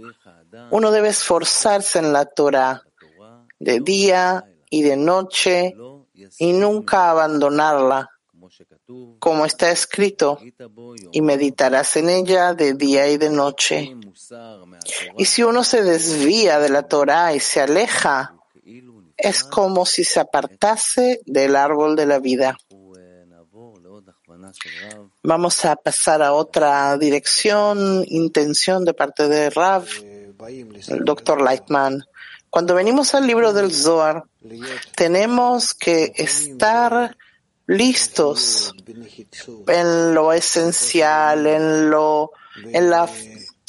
uno 0.72 0.92
debe 0.92 1.10
esforzarse 1.10 2.00
en 2.00 2.12
la 2.14 2.26
Torah 2.26 2.84
de 3.60 3.80
día 3.80 4.46
y 4.70 4.82
de 4.82 4.98
noche 4.98 5.76
y 6.40 6.54
nunca 6.54 7.10
abandonarla, 7.10 8.10
como 9.20 9.46
está 9.46 9.72
escrito, 9.72 10.40
y 11.12 11.22
meditarás 11.22 11.96
en 11.98 12.10
ella 12.10 12.54
de 12.54 12.74
día 12.74 13.08
y 13.08 13.18
de 13.18 13.30
noche. 13.30 13.96
Y 15.18 15.26
si 15.26 15.44
uno 15.44 15.64
se 15.64 15.84
desvía 15.84 16.60
de 16.60 16.70
la 16.70 16.88
Torah 16.88 17.34
y 17.34 17.40
se 17.40 17.62
aleja, 17.62 18.36
es 19.18 19.44
como 19.44 19.86
si 19.86 20.04
se 20.04 20.20
apartase 20.20 21.22
del 21.26 21.56
árbol 21.56 21.96
de 21.96 22.06
la 22.06 22.20
vida. 22.20 22.58
Vamos 25.24 25.66
a 25.66 25.76
pasar 25.76 26.22
a 26.22 26.34
otra 26.34 26.98
dirección, 26.98 28.04
intención 28.08 28.86
de 28.86 28.94
parte 28.94 29.28
de 29.28 29.50
Rav, 29.50 29.86
el 30.88 31.06
doctor 31.06 31.42
Lightman. 31.42 32.04
Cuando 32.50 32.76
venimos 32.76 33.16
al 33.16 33.28
libro 33.28 33.54
del 33.54 33.72
Zohar, 33.72 34.24
tenemos 34.96 35.74
que 35.74 36.14
estar 36.16 37.18
listos 37.68 38.74
en 39.68 40.14
lo 40.14 40.32
esencial, 40.32 41.48
en 41.48 41.90
lo, 41.90 42.32
en 42.72 42.90
la 42.90 43.10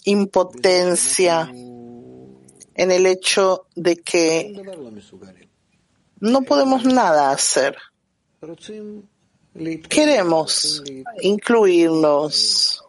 impotencia, 0.04 1.50
en 2.76 2.90
el 2.90 3.06
hecho 3.06 3.66
de 3.74 3.96
que 3.96 4.52
no 6.20 6.42
podemos 6.42 6.84
nada 6.84 7.30
hacer. 7.30 7.76
Queremos 9.88 10.82
incluirnos, 11.22 12.84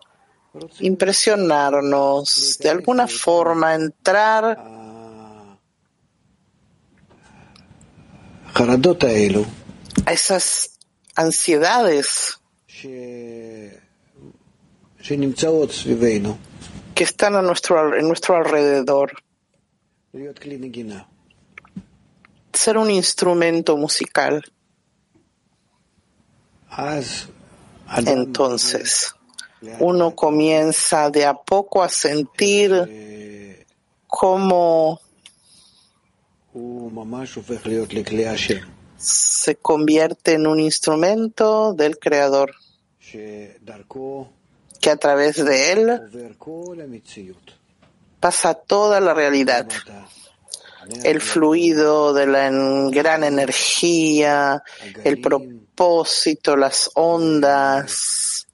impresionarnos, 0.82 2.60
de 2.60 2.70
alguna 2.70 3.08
forma 3.08 3.76
entrar 3.76 4.58
a 10.06 10.12
esas 10.12 10.78
ansiedades 11.16 12.40
que 16.96 17.04
están 17.04 17.36
a 17.36 17.42
nuestro, 17.42 17.96
en 17.96 18.08
nuestro 18.08 18.36
alrededor. 18.36 19.27
Ser 22.54 22.78
un 22.78 22.90
instrumento 22.90 23.78
musical. 23.78 24.44
Entonces, 28.06 29.14
uno 29.80 30.16
comienza 30.16 31.10
de 31.10 31.26
a 31.26 31.34
poco 31.34 31.84
a 31.84 31.90
sentir 31.90 33.66
cómo 34.08 35.00
se 38.98 39.56
convierte 39.56 40.34
en 40.34 40.48
un 40.48 40.60
instrumento 40.60 41.74
del 41.74 42.00
Creador. 42.00 42.56
que 44.82 44.90
a 44.90 44.98
través 44.98 45.44
de 45.44 45.72
él 45.72 46.02
pasa 48.20 48.54
toda 48.54 49.00
la 49.00 49.14
realidad, 49.14 49.68
el 51.04 51.22
fluido 51.22 52.14
de 52.14 52.28
la 52.28 52.50
gran 52.92 53.24
energía, 53.24 54.64
el 55.04 55.22
propósito, 55.22 56.56
las 56.56 56.90
ondas. 56.96 58.48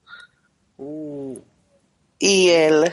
Y 2.19 2.49
él 2.49 2.91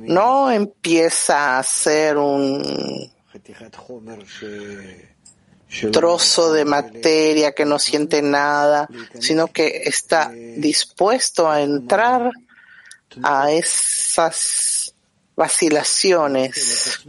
no 0.00 0.50
empieza 0.50 1.58
a 1.58 1.62
ser 1.62 2.16
un 2.16 3.10
trozo 5.92 6.52
de 6.52 6.64
materia 6.64 7.52
que 7.52 7.64
no 7.64 7.78
siente 7.78 8.22
nada, 8.22 8.88
sino 9.18 9.48
que 9.48 9.82
está 9.84 10.30
dispuesto 10.30 11.50
a 11.50 11.60
entrar 11.60 12.30
a 13.22 13.52
esas 13.52 14.75
vacilaciones, 15.36 17.06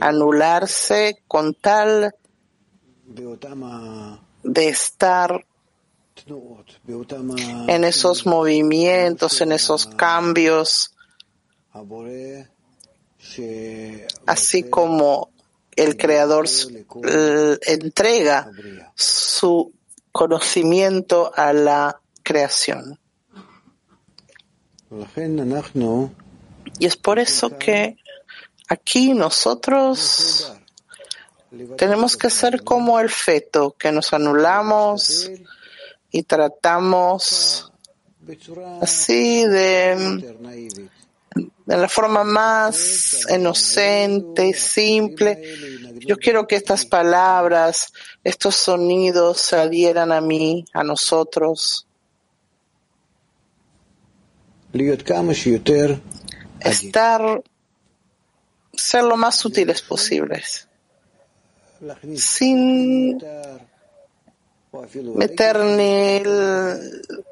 anularse 0.00 1.22
con 1.26 1.54
tal 1.54 2.14
de 4.42 4.68
estar 4.68 5.44
en 7.66 7.84
esos 7.84 8.24
movimientos, 8.24 9.40
en 9.40 9.52
esos 9.52 9.86
cambios, 9.86 10.94
así 14.26 14.62
como 14.70 15.30
el 15.76 15.96
Creador 15.96 16.46
entrega 17.66 18.50
su 18.94 19.72
conocimiento 20.12 21.32
a 21.34 21.52
la 21.52 22.00
creación. 22.22 22.98
Y 26.78 26.86
es 26.86 26.96
por 26.96 27.18
eso 27.18 27.58
que 27.58 27.96
aquí 28.68 29.14
nosotros 29.14 30.52
tenemos 31.76 32.16
que 32.16 32.30
ser 32.30 32.64
como 32.64 32.98
el 32.98 33.10
feto, 33.10 33.74
que 33.78 33.92
nos 33.92 34.12
anulamos 34.12 35.30
y 36.10 36.22
tratamos 36.22 37.72
así 38.80 39.46
de 39.46 40.34
de 41.66 41.76
la 41.76 41.88
forma 41.88 42.24
más 42.24 43.26
inocente, 43.30 44.52
simple. 44.52 45.42
Yo 46.06 46.16
quiero 46.16 46.46
que 46.46 46.56
estas 46.56 46.84
palabras, 46.84 47.92
estos 48.22 48.56
sonidos 48.56 49.40
se 49.40 49.56
adhieran 49.56 50.12
a 50.12 50.20
mí, 50.20 50.64
a 50.72 50.84
nosotros. 50.84 51.86
Estar, 56.64 57.42
ser 58.72 59.04
lo 59.04 59.16
más 59.16 59.36
sutiles 59.36 59.82
posibles, 59.82 60.68
sin 62.16 63.18
meter 65.14 65.58
ni 65.58 66.16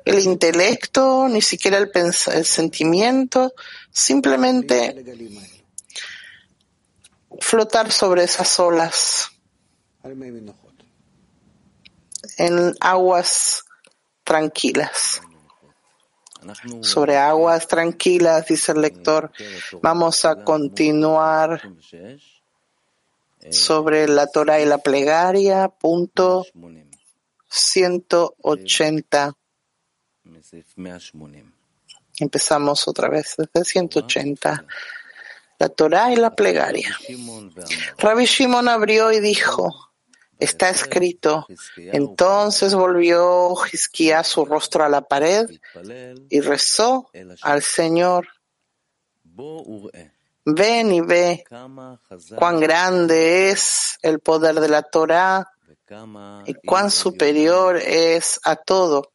el, 0.04 0.18
intelecto, 0.20 1.28
ni 1.28 1.42
siquiera 1.42 1.78
el, 1.78 1.90
el 1.94 2.44
sentimiento, 2.44 3.54
simplemente 3.90 5.04
flotar 7.40 7.90
sobre 7.90 8.24
esas 8.24 8.58
olas 8.60 9.30
en 12.36 12.74
aguas 12.80 13.64
tranquilas. 14.24 15.22
Sobre 16.80 17.16
aguas 17.16 17.66
tranquilas, 17.68 18.46
dice 18.46 18.72
el 18.72 18.80
lector, 18.80 19.30
vamos 19.80 20.24
a 20.24 20.42
continuar 20.42 21.60
sobre 23.50 24.08
la 24.08 24.26
Torah 24.26 24.60
y 24.60 24.66
la 24.66 24.78
plegaria, 24.78 25.68
punto 25.68 26.46
180. 27.48 29.32
Empezamos 32.18 32.88
otra 32.88 33.08
vez 33.08 33.34
desde 33.36 33.64
180. 33.64 34.64
La 35.58 35.68
Torah 35.68 36.12
y 36.12 36.16
la 36.16 36.34
plegaria. 36.34 36.96
Rabbi 37.98 38.24
Shimon 38.24 38.68
abrió 38.68 39.12
y 39.12 39.20
dijo, 39.20 39.91
está 40.42 40.70
escrito. 40.70 41.46
Entonces 41.76 42.74
volvió 42.74 43.54
Hizquía 43.72 44.24
su 44.24 44.44
rostro 44.44 44.84
a 44.84 44.88
la 44.88 45.02
pared 45.02 45.48
y 46.28 46.40
rezó 46.40 47.10
al 47.42 47.62
Señor. 47.62 48.28
Ven 50.44 50.92
y 50.92 51.00
ve 51.00 51.44
cuán 52.36 52.58
grande 52.60 53.50
es 53.50 53.98
el 54.02 54.18
poder 54.18 54.60
de 54.60 54.68
la 54.68 54.82
Torah 54.82 55.48
y 56.46 56.54
cuán 56.54 56.90
superior 56.90 57.76
es 57.76 58.40
a 58.44 58.56
todo. 58.56 59.11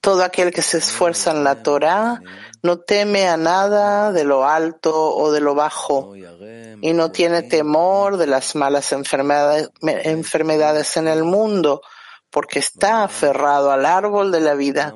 Todo 0.00 0.22
aquel 0.22 0.52
que 0.52 0.62
se 0.62 0.78
esfuerza 0.78 1.32
en 1.32 1.42
la 1.42 1.62
Torah 1.62 2.22
no 2.62 2.78
teme 2.78 3.26
a 3.28 3.36
nada 3.36 4.12
de 4.12 4.24
lo 4.24 4.46
alto 4.46 5.14
o 5.14 5.32
de 5.32 5.40
lo 5.40 5.54
bajo 5.54 6.14
y 6.14 6.92
no 6.92 7.10
tiene 7.10 7.42
temor 7.42 8.16
de 8.16 8.26
las 8.26 8.54
malas 8.54 8.92
enfermedades, 8.92 9.70
enfermedades 9.82 10.96
en 10.96 11.08
el 11.08 11.24
mundo 11.24 11.82
porque 12.30 12.58
está 12.58 13.04
aferrado 13.04 13.70
al 13.70 13.86
árbol 13.86 14.30
de 14.30 14.40
la 14.40 14.54
vida 14.54 14.94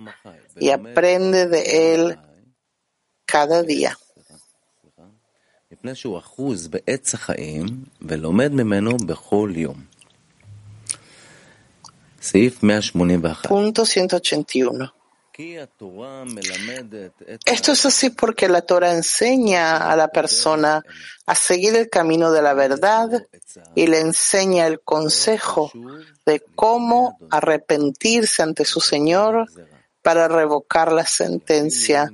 y 0.56 0.70
aprende 0.70 1.46
de 1.46 1.94
él 1.94 2.18
cada 3.24 3.62
día. 3.62 3.96
Punto 13.48 13.86
181. 13.86 14.94
Esto 17.46 17.72
es 17.72 17.86
así 17.86 18.10
porque 18.10 18.46
la 18.46 18.60
Torah 18.60 18.92
enseña 18.92 19.90
a 19.90 19.96
la 19.96 20.08
persona 20.08 20.84
a 21.24 21.34
seguir 21.34 21.74
el 21.76 21.88
camino 21.88 22.30
de 22.30 22.42
la 22.42 22.52
verdad 22.52 23.26
y 23.74 23.86
le 23.86 24.00
enseña 24.00 24.66
el 24.66 24.80
consejo 24.80 25.72
de 26.26 26.44
cómo 26.54 27.18
arrepentirse 27.30 28.42
ante 28.42 28.66
su 28.66 28.80
Señor 28.80 29.46
para 30.02 30.28
revocar 30.28 30.92
la 30.92 31.06
sentencia. 31.06 32.10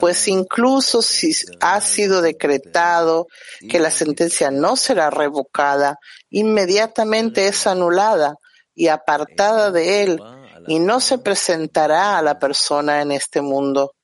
Pues 0.00 0.26
incluso 0.26 1.02
si 1.02 1.34
ha 1.60 1.82
sido 1.82 2.22
decretado 2.22 3.26
que 3.68 3.78
la 3.78 3.90
sentencia 3.90 4.50
no 4.50 4.76
será 4.76 5.10
revocada, 5.10 5.98
inmediatamente 6.30 7.46
es 7.46 7.66
anulada 7.66 8.38
y 8.74 8.88
apartada 8.88 9.70
de 9.70 10.02
él 10.02 10.20
y 10.66 10.78
no 10.78 11.00
se 11.00 11.18
presentará 11.18 12.18
a 12.18 12.22
la 12.22 12.38
persona 12.38 13.02
en 13.02 13.12
este 13.12 13.40
mundo. 13.40 13.94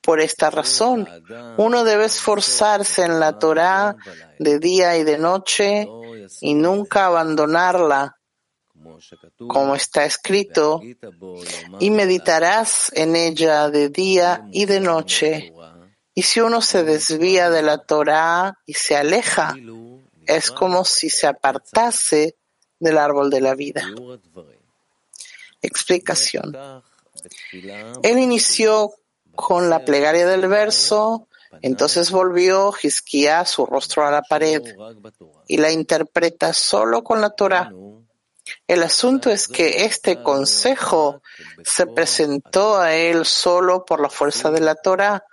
Por 0.00 0.20
esta 0.20 0.50
razón, 0.50 1.08
uno 1.56 1.84
debe 1.84 2.04
esforzarse 2.04 3.04
en 3.04 3.18
la 3.18 3.38
Torah 3.38 3.96
de 4.38 4.58
día 4.58 4.96
y 4.96 5.04
de 5.04 5.18
noche 5.18 5.88
y 6.40 6.54
nunca 6.54 7.06
abandonarla. 7.06 8.16
Como 9.48 9.74
está 9.74 10.04
escrito, 10.04 10.80
y 11.80 11.90
meditarás 11.90 12.92
en 12.94 13.16
ella 13.16 13.68
de 13.70 13.88
día 13.88 14.46
y 14.52 14.66
de 14.66 14.80
noche. 14.80 15.52
Y 16.14 16.22
si 16.22 16.40
uno 16.40 16.60
se 16.60 16.84
desvía 16.84 17.50
de 17.50 17.62
la 17.62 17.78
Torah 17.78 18.58
y 18.64 18.74
se 18.74 18.96
aleja, 18.96 19.54
es 20.26 20.50
como 20.50 20.84
si 20.84 21.10
se 21.10 21.26
apartase 21.26 22.36
del 22.78 22.98
árbol 22.98 23.30
de 23.30 23.40
la 23.40 23.54
vida. 23.54 23.82
Explicación. 25.62 26.56
Él 28.02 28.18
inició 28.18 28.92
con 29.34 29.70
la 29.70 29.84
plegaria 29.84 30.26
del 30.26 30.48
verso, 30.48 31.28
entonces 31.62 32.10
volvió 32.10 32.72
Hizquía 32.80 33.44
su 33.44 33.66
rostro 33.66 34.06
a 34.06 34.10
la 34.10 34.22
pared 34.22 34.62
y 35.46 35.56
la 35.58 35.70
interpreta 35.70 36.52
solo 36.52 37.02
con 37.02 37.20
la 37.20 37.30
Torah 37.30 37.70
el 38.66 38.82
asunto 38.82 39.30
es 39.30 39.48
que 39.48 39.84
este 39.84 40.22
consejo 40.22 41.22
se 41.64 41.86
presentó 41.86 42.78
a 42.78 42.94
él 42.94 43.24
solo 43.24 43.84
por 43.84 44.00
la 44.00 44.08
fuerza 44.08 44.50
de 44.50 44.60
la 44.60 44.74
Torah, 44.74 45.24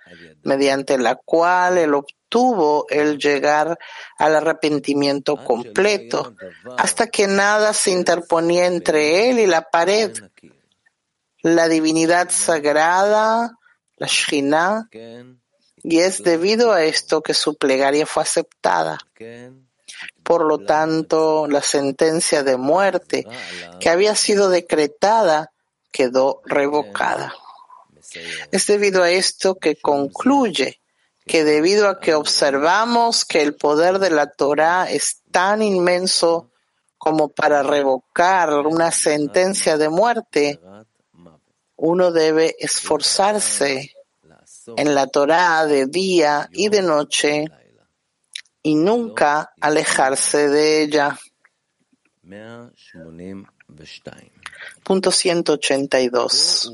mediante 0.44 0.98
la 0.98 1.16
cual 1.16 1.78
él 1.78 1.94
obtuvo 1.94 2.86
el 2.90 3.18
llegar 3.18 3.78
al 4.18 4.36
arrepentimiento 4.36 5.38
completo, 5.38 6.36
hasta 6.78 7.08
que 7.08 7.28
nada 7.28 7.74
se 7.74 7.92
interponía 7.92 8.66
entre 8.66 9.30
él 9.30 9.40
y 9.40 9.48
la 9.48 9.70
pared. 9.70 10.12
La 11.42 11.68
divinidad 11.68 12.30
sagrada, 12.30 13.58
la 13.98 14.08
Shina, 14.08 14.90
y 15.84 16.00
es 16.00 16.24
debido 16.24 16.72
a 16.72 16.84
esto 16.84 17.22
que 17.22 17.34
su 17.34 17.56
plegaria 17.56 18.06
fue 18.06 18.24
aceptada. 18.24 18.98
Por 20.24 20.46
lo 20.46 20.60
tanto, 20.60 21.48
la 21.48 21.62
sentencia 21.62 22.44
de 22.44 22.58
muerte 22.58 23.28
que 23.80 23.90
había 23.90 24.16
sido 24.16 24.50
decretada 24.50 25.52
quedó 25.92 26.42
revocada. 26.46 27.34
Es 28.52 28.68
debido 28.68 29.04
a 29.04 29.12
esto 29.12 29.56
que 29.56 29.76
concluye 29.76 30.80
que 31.26 31.44
debido 31.44 31.88
a 31.88 32.00
que 32.00 32.16
observamos 32.16 33.26
que 33.26 33.42
el 33.42 33.56
poder 33.56 34.00
de 34.00 34.10
la 34.10 34.28
Torah 34.28 34.90
es 34.90 35.22
tan 35.32 35.62
inmenso 35.62 36.52
como 36.98 37.30
para 37.30 37.64
revocar 37.64 38.54
una 38.54 38.92
sentencia 38.92 39.78
de 39.78 39.90
muerte, 39.90 40.60
uno 41.76 42.12
debe 42.12 42.56
esforzarse 42.60 43.94
en 44.78 44.96
la 44.96 45.08
Torah 45.08 45.66
de 45.66 45.86
día 45.88 46.50
y 46.52 46.70
de 46.70 46.82
noche 46.82 47.46
y 48.64 48.76
nunca 48.76 49.54
alejarse 49.60 50.50
de 50.50 50.82
ella. 50.84 51.20
Punto 54.84 55.12
182. 55.12 56.74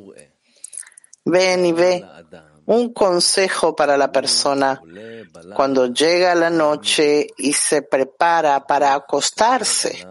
Ven 1.26 1.66
y 1.66 1.72
ve 1.74 2.06
un 2.66 2.94
consejo 2.94 3.76
para 3.76 3.98
la 3.98 4.12
persona 4.12 4.80
cuando 5.56 5.88
llega 5.88 6.36
la 6.36 6.52
noche 6.52 7.28
y 7.38 7.54
se 7.54 7.82
prepara 7.82 8.66
para 8.66 8.94
acostarse. 8.94 10.06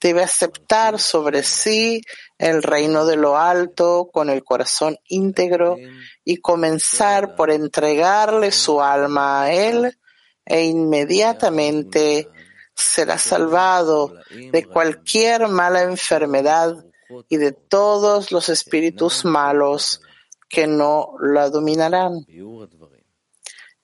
Debe 0.00 0.24
aceptar 0.24 0.98
sobre 0.98 1.44
sí 1.44 2.02
el 2.36 2.64
reino 2.64 3.06
de 3.06 3.16
lo 3.16 3.38
alto 3.38 4.10
con 4.12 4.30
el 4.30 4.42
corazón 4.42 4.98
íntegro 5.06 5.76
y 6.24 6.38
comenzar 6.38 7.36
por 7.36 7.52
entregarle 7.52 8.50
su 8.50 8.82
alma 8.82 9.42
a 9.42 9.52
él 9.52 9.96
e 10.44 10.64
inmediatamente 10.64 12.28
será 12.74 13.18
salvado 13.18 14.14
de 14.30 14.64
cualquier 14.64 15.48
mala 15.48 15.82
enfermedad 15.82 16.84
y 17.28 17.36
de 17.36 17.52
todos 17.52 18.32
los 18.32 18.48
espíritus 18.48 19.24
malos 19.24 20.00
que 20.48 20.66
no 20.66 21.14
la 21.20 21.50
dominarán. 21.50 22.26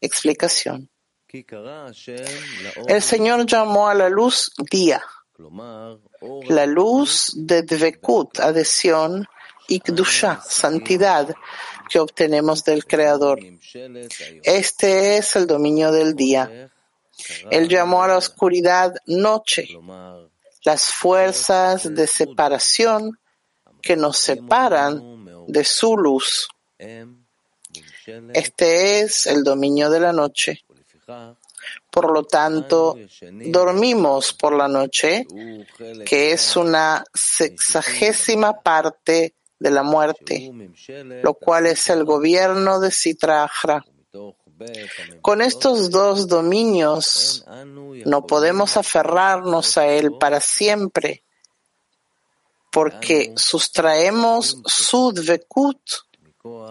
Explicación. 0.01 0.91
El 2.87 3.03
Señor 3.03 3.47
llamó 3.47 3.89
a 3.89 3.95
la 3.95 4.09
luz 4.09 4.51
día, 4.71 5.03
la 6.49 6.67
luz 6.67 7.33
de 7.37 7.63
Dvekut, 7.63 8.41
adhesión, 8.41 9.27
y 9.69 9.83
santidad, 10.49 11.35
que 11.89 11.99
obtenemos 12.01 12.65
del 12.65 12.85
Creador. 12.87 13.41
Este 14.43 15.19
es 15.19 15.37
el 15.37 15.47
dominio 15.47 15.93
del 15.93 16.15
día. 16.15 16.71
Él 17.51 17.69
llamó 17.69 18.03
a 18.03 18.09
la 18.09 18.17
oscuridad 18.17 18.95
noche, 19.07 19.69
las 20.65 20.93
fuerzas 20.93 21.95
de 21.95 22.07
separación 22.07 23.19
que 23.83 23.97
nos 23.97 24.19
separan 24.19 25.27
de 25.47 25.65
su 25.65 25.97
luz. 25.97 26.49
Este 28.33 29.01
es 29.01 29.27
el 29.27 29.43
dominio 29.43 29.91
de 29.91 30.01
la 30.01 30.13
noche. 30.13 30.65
Por 31.91 32.13
lo 32.13 32.25
tanto, 32.25 32.97
dormimos 33.31 34.33
por 34.33 34.55
la 34.55 34.69
noche, 34.69 35.27
que 36.05 36.33
es 36.33 36.57
una 36.57 37.05
sexagésima 37.13 38.61
parte 38.61 39.35
de 39.59 39.71
la 39.71 39.83
muerte, 39.83 40.53
lo 41.23 41.35
cual 41.35 41.67
es 41.67 41.89
el 41.91 42.05
gobierno 42.05 42.81
de 42.81 42.91
Sitra 42.91 43.51
Con 45.21 45.43
estos 45.43 45.91
dos 45.91 46.29
dominios 46.29 47.45
no 48.05 48.27
podemos 48.27 48.77
aferrarnos 48.77 49.77
a 49.77 49.87
él 49.87 50.13
para 50.19 50.41
siempre, 50.41 51.25
porque 52.71 53.33
sustraemos 53.37 54.61
su 54.67 55.13
dvekut 55.13 55.81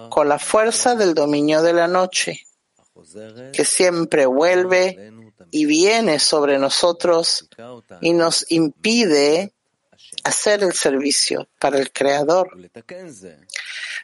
con 0.09 0.29
la 0.29 0.39
fuerza 0.39 0.95
del 0.95 1.13
dominio 1.13 1.61
de 1.61 1.73
la 1.73 1.87
noche, 1.87 2.47
que 3.53 3.65
siempre 3.65 4.25
vuelve 4.25 5.11
y 5.51 5.65
viene 5.65 6.19
sobre 6.19 6.57
nosotros 6.57 7.49
y 8.01 8.13
nos 8.13 8.49
impide 8.51 9.53
hacer 10.27 10.63
el 10.63 10.73
servicio 10.73 11.47
para 11.59 11.79
el 11.79 11.91
Creador. 11.91 12.51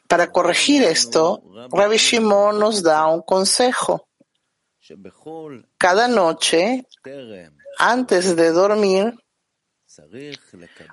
Para 0.08 0.32
corregir 0.32 0.84
esto, 0.84 1.44
Rabbi 1.72 1.98
Shimon 1.98 2.60
nos 2.60 2.84
da 2.84 3.08
un 3.08 3.22
consejo. 3.22 4.08
Cada 5.78 6.08
noche, 6.08 6.86
antes 7.78 8.36
de 8.36 8.52
dormir, 8.52 9.14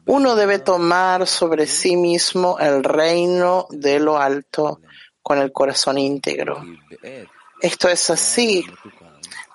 uno 0.06 0.36
debe 0.36 0.58
tomar 0.58 1.26
sobre 1.26 1.66
sí 1.66 1.96
mismo 1.96 2.58
el 2.58 2.84
reino 2.84 3.66
de 3.70 3.98
lo 3.98 4.18
alto 4.18 4.80
con 5.22 5.38
el 5.38 5.52
corazón 5.52 5.98
íntegro. 5.98 6.62
Esto 7.60 7.88
es 7.88 8.10
así 8.10 8.64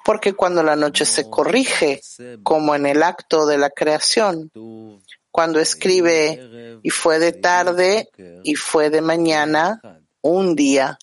porque 0.06 0.34
cuando 0.34 0.62
la 0.62 0.76
noche 0.76 1.04
se 1.04 1.28
corrige, 1.32 2.00
como 2.44 2.76
en 2.76 2.86
el 2.86 3.02
acto 3.02 3.48
de 3.48 3.58
la 3.58 3.72
creación, 3.72 4.52
cuando 5.36 5.60
escribe 5.60 6.80
y 6.82 6.90
fue 6.90 7.20
de 7.20 7.34
tarde 7.34 8.10
y 8.46 8.56
fue 8.56 8.90
de 8.90 9.02
mañana, 9.02 9.82
un 10.22 10.56
día, 10.56 10.98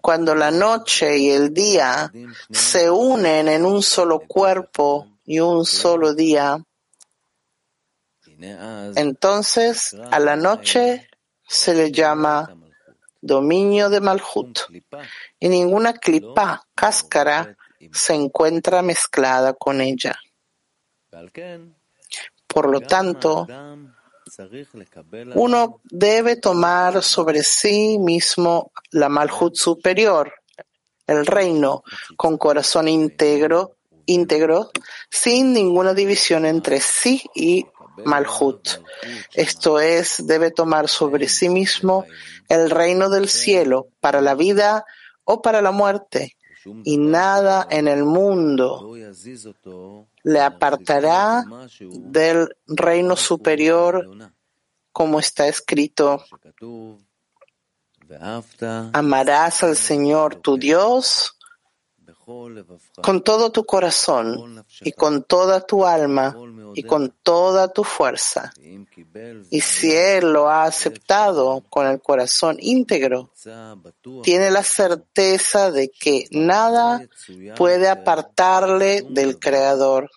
cuando 0.00 0.34
la 0.34 0.50
noche 0.50 1.16
y 1.16 1.30
el 1.30 1.54
día 1.54 2.12
se 2.50 2.90
unen 2.90 3.46
en 3.46 3.64
un 3.64 3.84
solo 3.84 4.18
cuerpo 4.18 5.06
y 5.24 5.38
un 5.38 5.64
solo 5.64 6.12
día, 6.12 6.60
entonces, 8.96 9.94
a 10.10 10.18
la 10.18 10.34
noche 10.34 11.08
se 11.46 11.72
le 11.72 11.92
llama 11.92 12.52
dominio 13.20 13.90
de 13.90 14.00
Malhut 14.00 14.58
y 15.38 15.48
ninguna 15.48 15.92
clipa, 15.92 16.66
cáscara, 16.74 17.56
se 17.92 18.14
encuentra 18.14 18.82
mezclada 18.82 19.54
con 19.54 19.80
ella. 19.80 20.18
Por 22.54 22.70
lo 22.70 22.80
tanto, 22.80 23.46
uno 25.34 25.80
debe 25.84 26.36
tomar 26.36 27.02
sobre 27.02 27.42
sí 27.42 27.98
mismo 27.98 28.70
la 28.90 29.08
Malhut 29.08 29.56
superior, 29.56 30.32
el 31.06 31.26
reino, 31.26 31.82
con 32.16 32.38
corazón 32.38 32.88
íntegro, 32.88 33.76
íntegro, 34.06 34.70
sin 35.10 35.52
ninguna 35.52 35.94
división 35.94 36.46
entre 36.46 36.80
sí 36.80 37.22
y 37.34 37.66
Malhut. 38.04 38.68
Esto 39.34 39.80
es, 39.80 40.26
debe 40.26 40.50
tomar 40.50 40.88
sobre 40.88 41.28
sí 41.28 41.48
mismo 41.48 42.06
el 42.48 42.70
reino 42.70 43.10
del 43.10 43.28
cielo 43.28 43.88
para 44.00 44.20
la 44.20 44.34
vida 44.34 44.84
o 45.24 45.42
para 45.42 45.60
la 45.60 45.70
muerte, 45.70 46.36
y 46.84 46.96
nada 46.98 47.66
en 47.70 47.88
el 47.88 48.04
mundo 48.04 48.94
le 50.22 50.40
apartará 50.40 51.44
del 51.90 52.56
reino 52.66 53.16
superior, 53.16 54.32
como 54.92 55.18
está 55.18 55.46
escrito. 55.46 56.24
Amarás 58.92 59.62
al 59.62 59.76
Señor 59.76 60.36
tu 60.36 60.56
Dios 60.56 61.33
con 63.02 63.22
todo 63.22 63.50
tu 63.50 63.64
corazón 63.64 64.64
y 64.80 64.92
con 64.92 65.24
toda 65.24 65.60
tu 65.60 65.84
alma 65.84 66.36
y 66.74 66.82
con 66.82 67.14
toda 67.22 67.68
tu 67.68 67.84
fuerza. 67.84 68.52
Y 69.50 69.60
si 69.60 69.92
Él 69.92 70.32
lo 70.32 70.48
ha 70.48 70.64
aceptado 70.64 71.62
con 71.68 71.86
el 71.86 72.00
corazón 72.00 72.56
íntegro, 72.60 73.30
tiene 74.22 74.50
la 74.50 74.62
certeza 74.62 75.70
de 75.70 75.90
que 75.90 76.26
nada 76.30 77.06
puede 77.56 77.88
apartarle 77.88 79.02
del 79.02 79.38
Creador. 79.38 80.10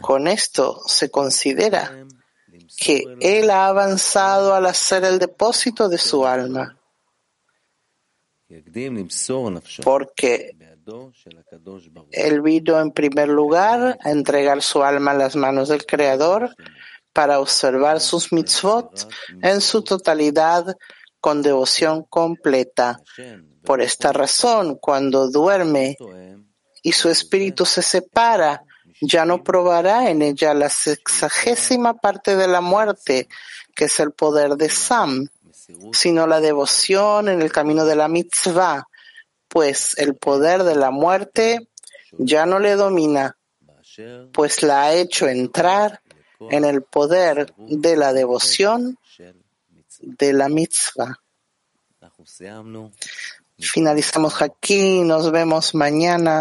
Con 0.00 0.26
esto 0.26 0.80
se 0.86 1.10
considera 1.10 2.06
que 2.76 3.04
él 3.20 3.50
ha 3.50 3.66
avanzado 3.66 4.54
al 4.54 4.66
hacer 4.66 5.04
el 5.04 5.18
depósito 5.18 5.88
de 5.88 5.98
su 5.98 6.26
alma, 6.26 6.76
porque 9.82 10.56
él 12.10 12.40
vino 12.42 12.80
en 12.80 12.90
primer 12.90 13.28
lugar 13.28 13.98
a 14.02 14.10
entregar 14.10 14.62
su 14.62 14.82
alma 14.82 15.12
a 15.12 15.14
las 15.14 15.36
manos 15.36 15.68
del 15.68 15.86
Creador 15.86 16.54
para 17.12 17.40
observar 17.40 18.00
sus 18.00 18.32
mitzvot 18.32 19.08
en 19.42 19.60
su 19.60 19.82
totalidad 19.82 20.76
con 21.20 21.42
devoción 21.42 22.04
completa. 22.04 23.00
Por 23.64 23.80
esta 23.80 24.12
razón, 24.12 24.76
cuando 24.76 25.30
duerme 25.30 25.96
y 26.82 26.92
su 26.92 27.08
espíritu 27.08 27.64
se 27.64 27.80
separa 27.80 28.64
ya 29.02 29.24
no 29.24 29.42
probará 29.42 30.08
en 30.10 30.22
ella 30.22 30.54
la 30.54 30.68
sexagésima 30.68 31.94
parte 31.94 32.36
de 32.36 32.46
la 32.46 32.60
muerte, 32.60 33.28
que 33.74 33.86
es 33.86 33.98
el 33.98 34.12
poder 34.12 34.52
de 34.52 34.68
Sam, 34.68 35.26
sino 35.92 36.26
la 36.26 36.40
devoción 36.40 37.28
en 37.28 37.42
el 37.42 37.50
camino 37.50 37.84
de 37.84 37.96
la 37.96 38.06
mitzvah, 38.06 38.86
pues 39.48 39.98
el 39.98 40.14
poder 40.14 40.62
de 40.62 40.76
la 40.76 40.90
muerte 40.90 41.68
ya 42.12 42.46
no 42.46 42.60
le 42.60 42.76
domina, 42.76 43.36
pues 44.32 44.62
la 44.62 44.84
ha 44.84 44.94
hecho 44.94 45.26
entrar 45.26 46.00
en 46.50 46.64
el 46.64 46.82
poder 46.82 47.52
de 47.56 47.96
la 47.96 48.12
devoción 48.12 48.98
de 49.98 50.32
la 50.32 50.48
mitzvah. 50.48 51.18
Finalizamos 53.58 54.42
aquí, 54.42 55.00
nos 55.02 55.30
vemos 55.30 55.74
mañana. 55.74 56.40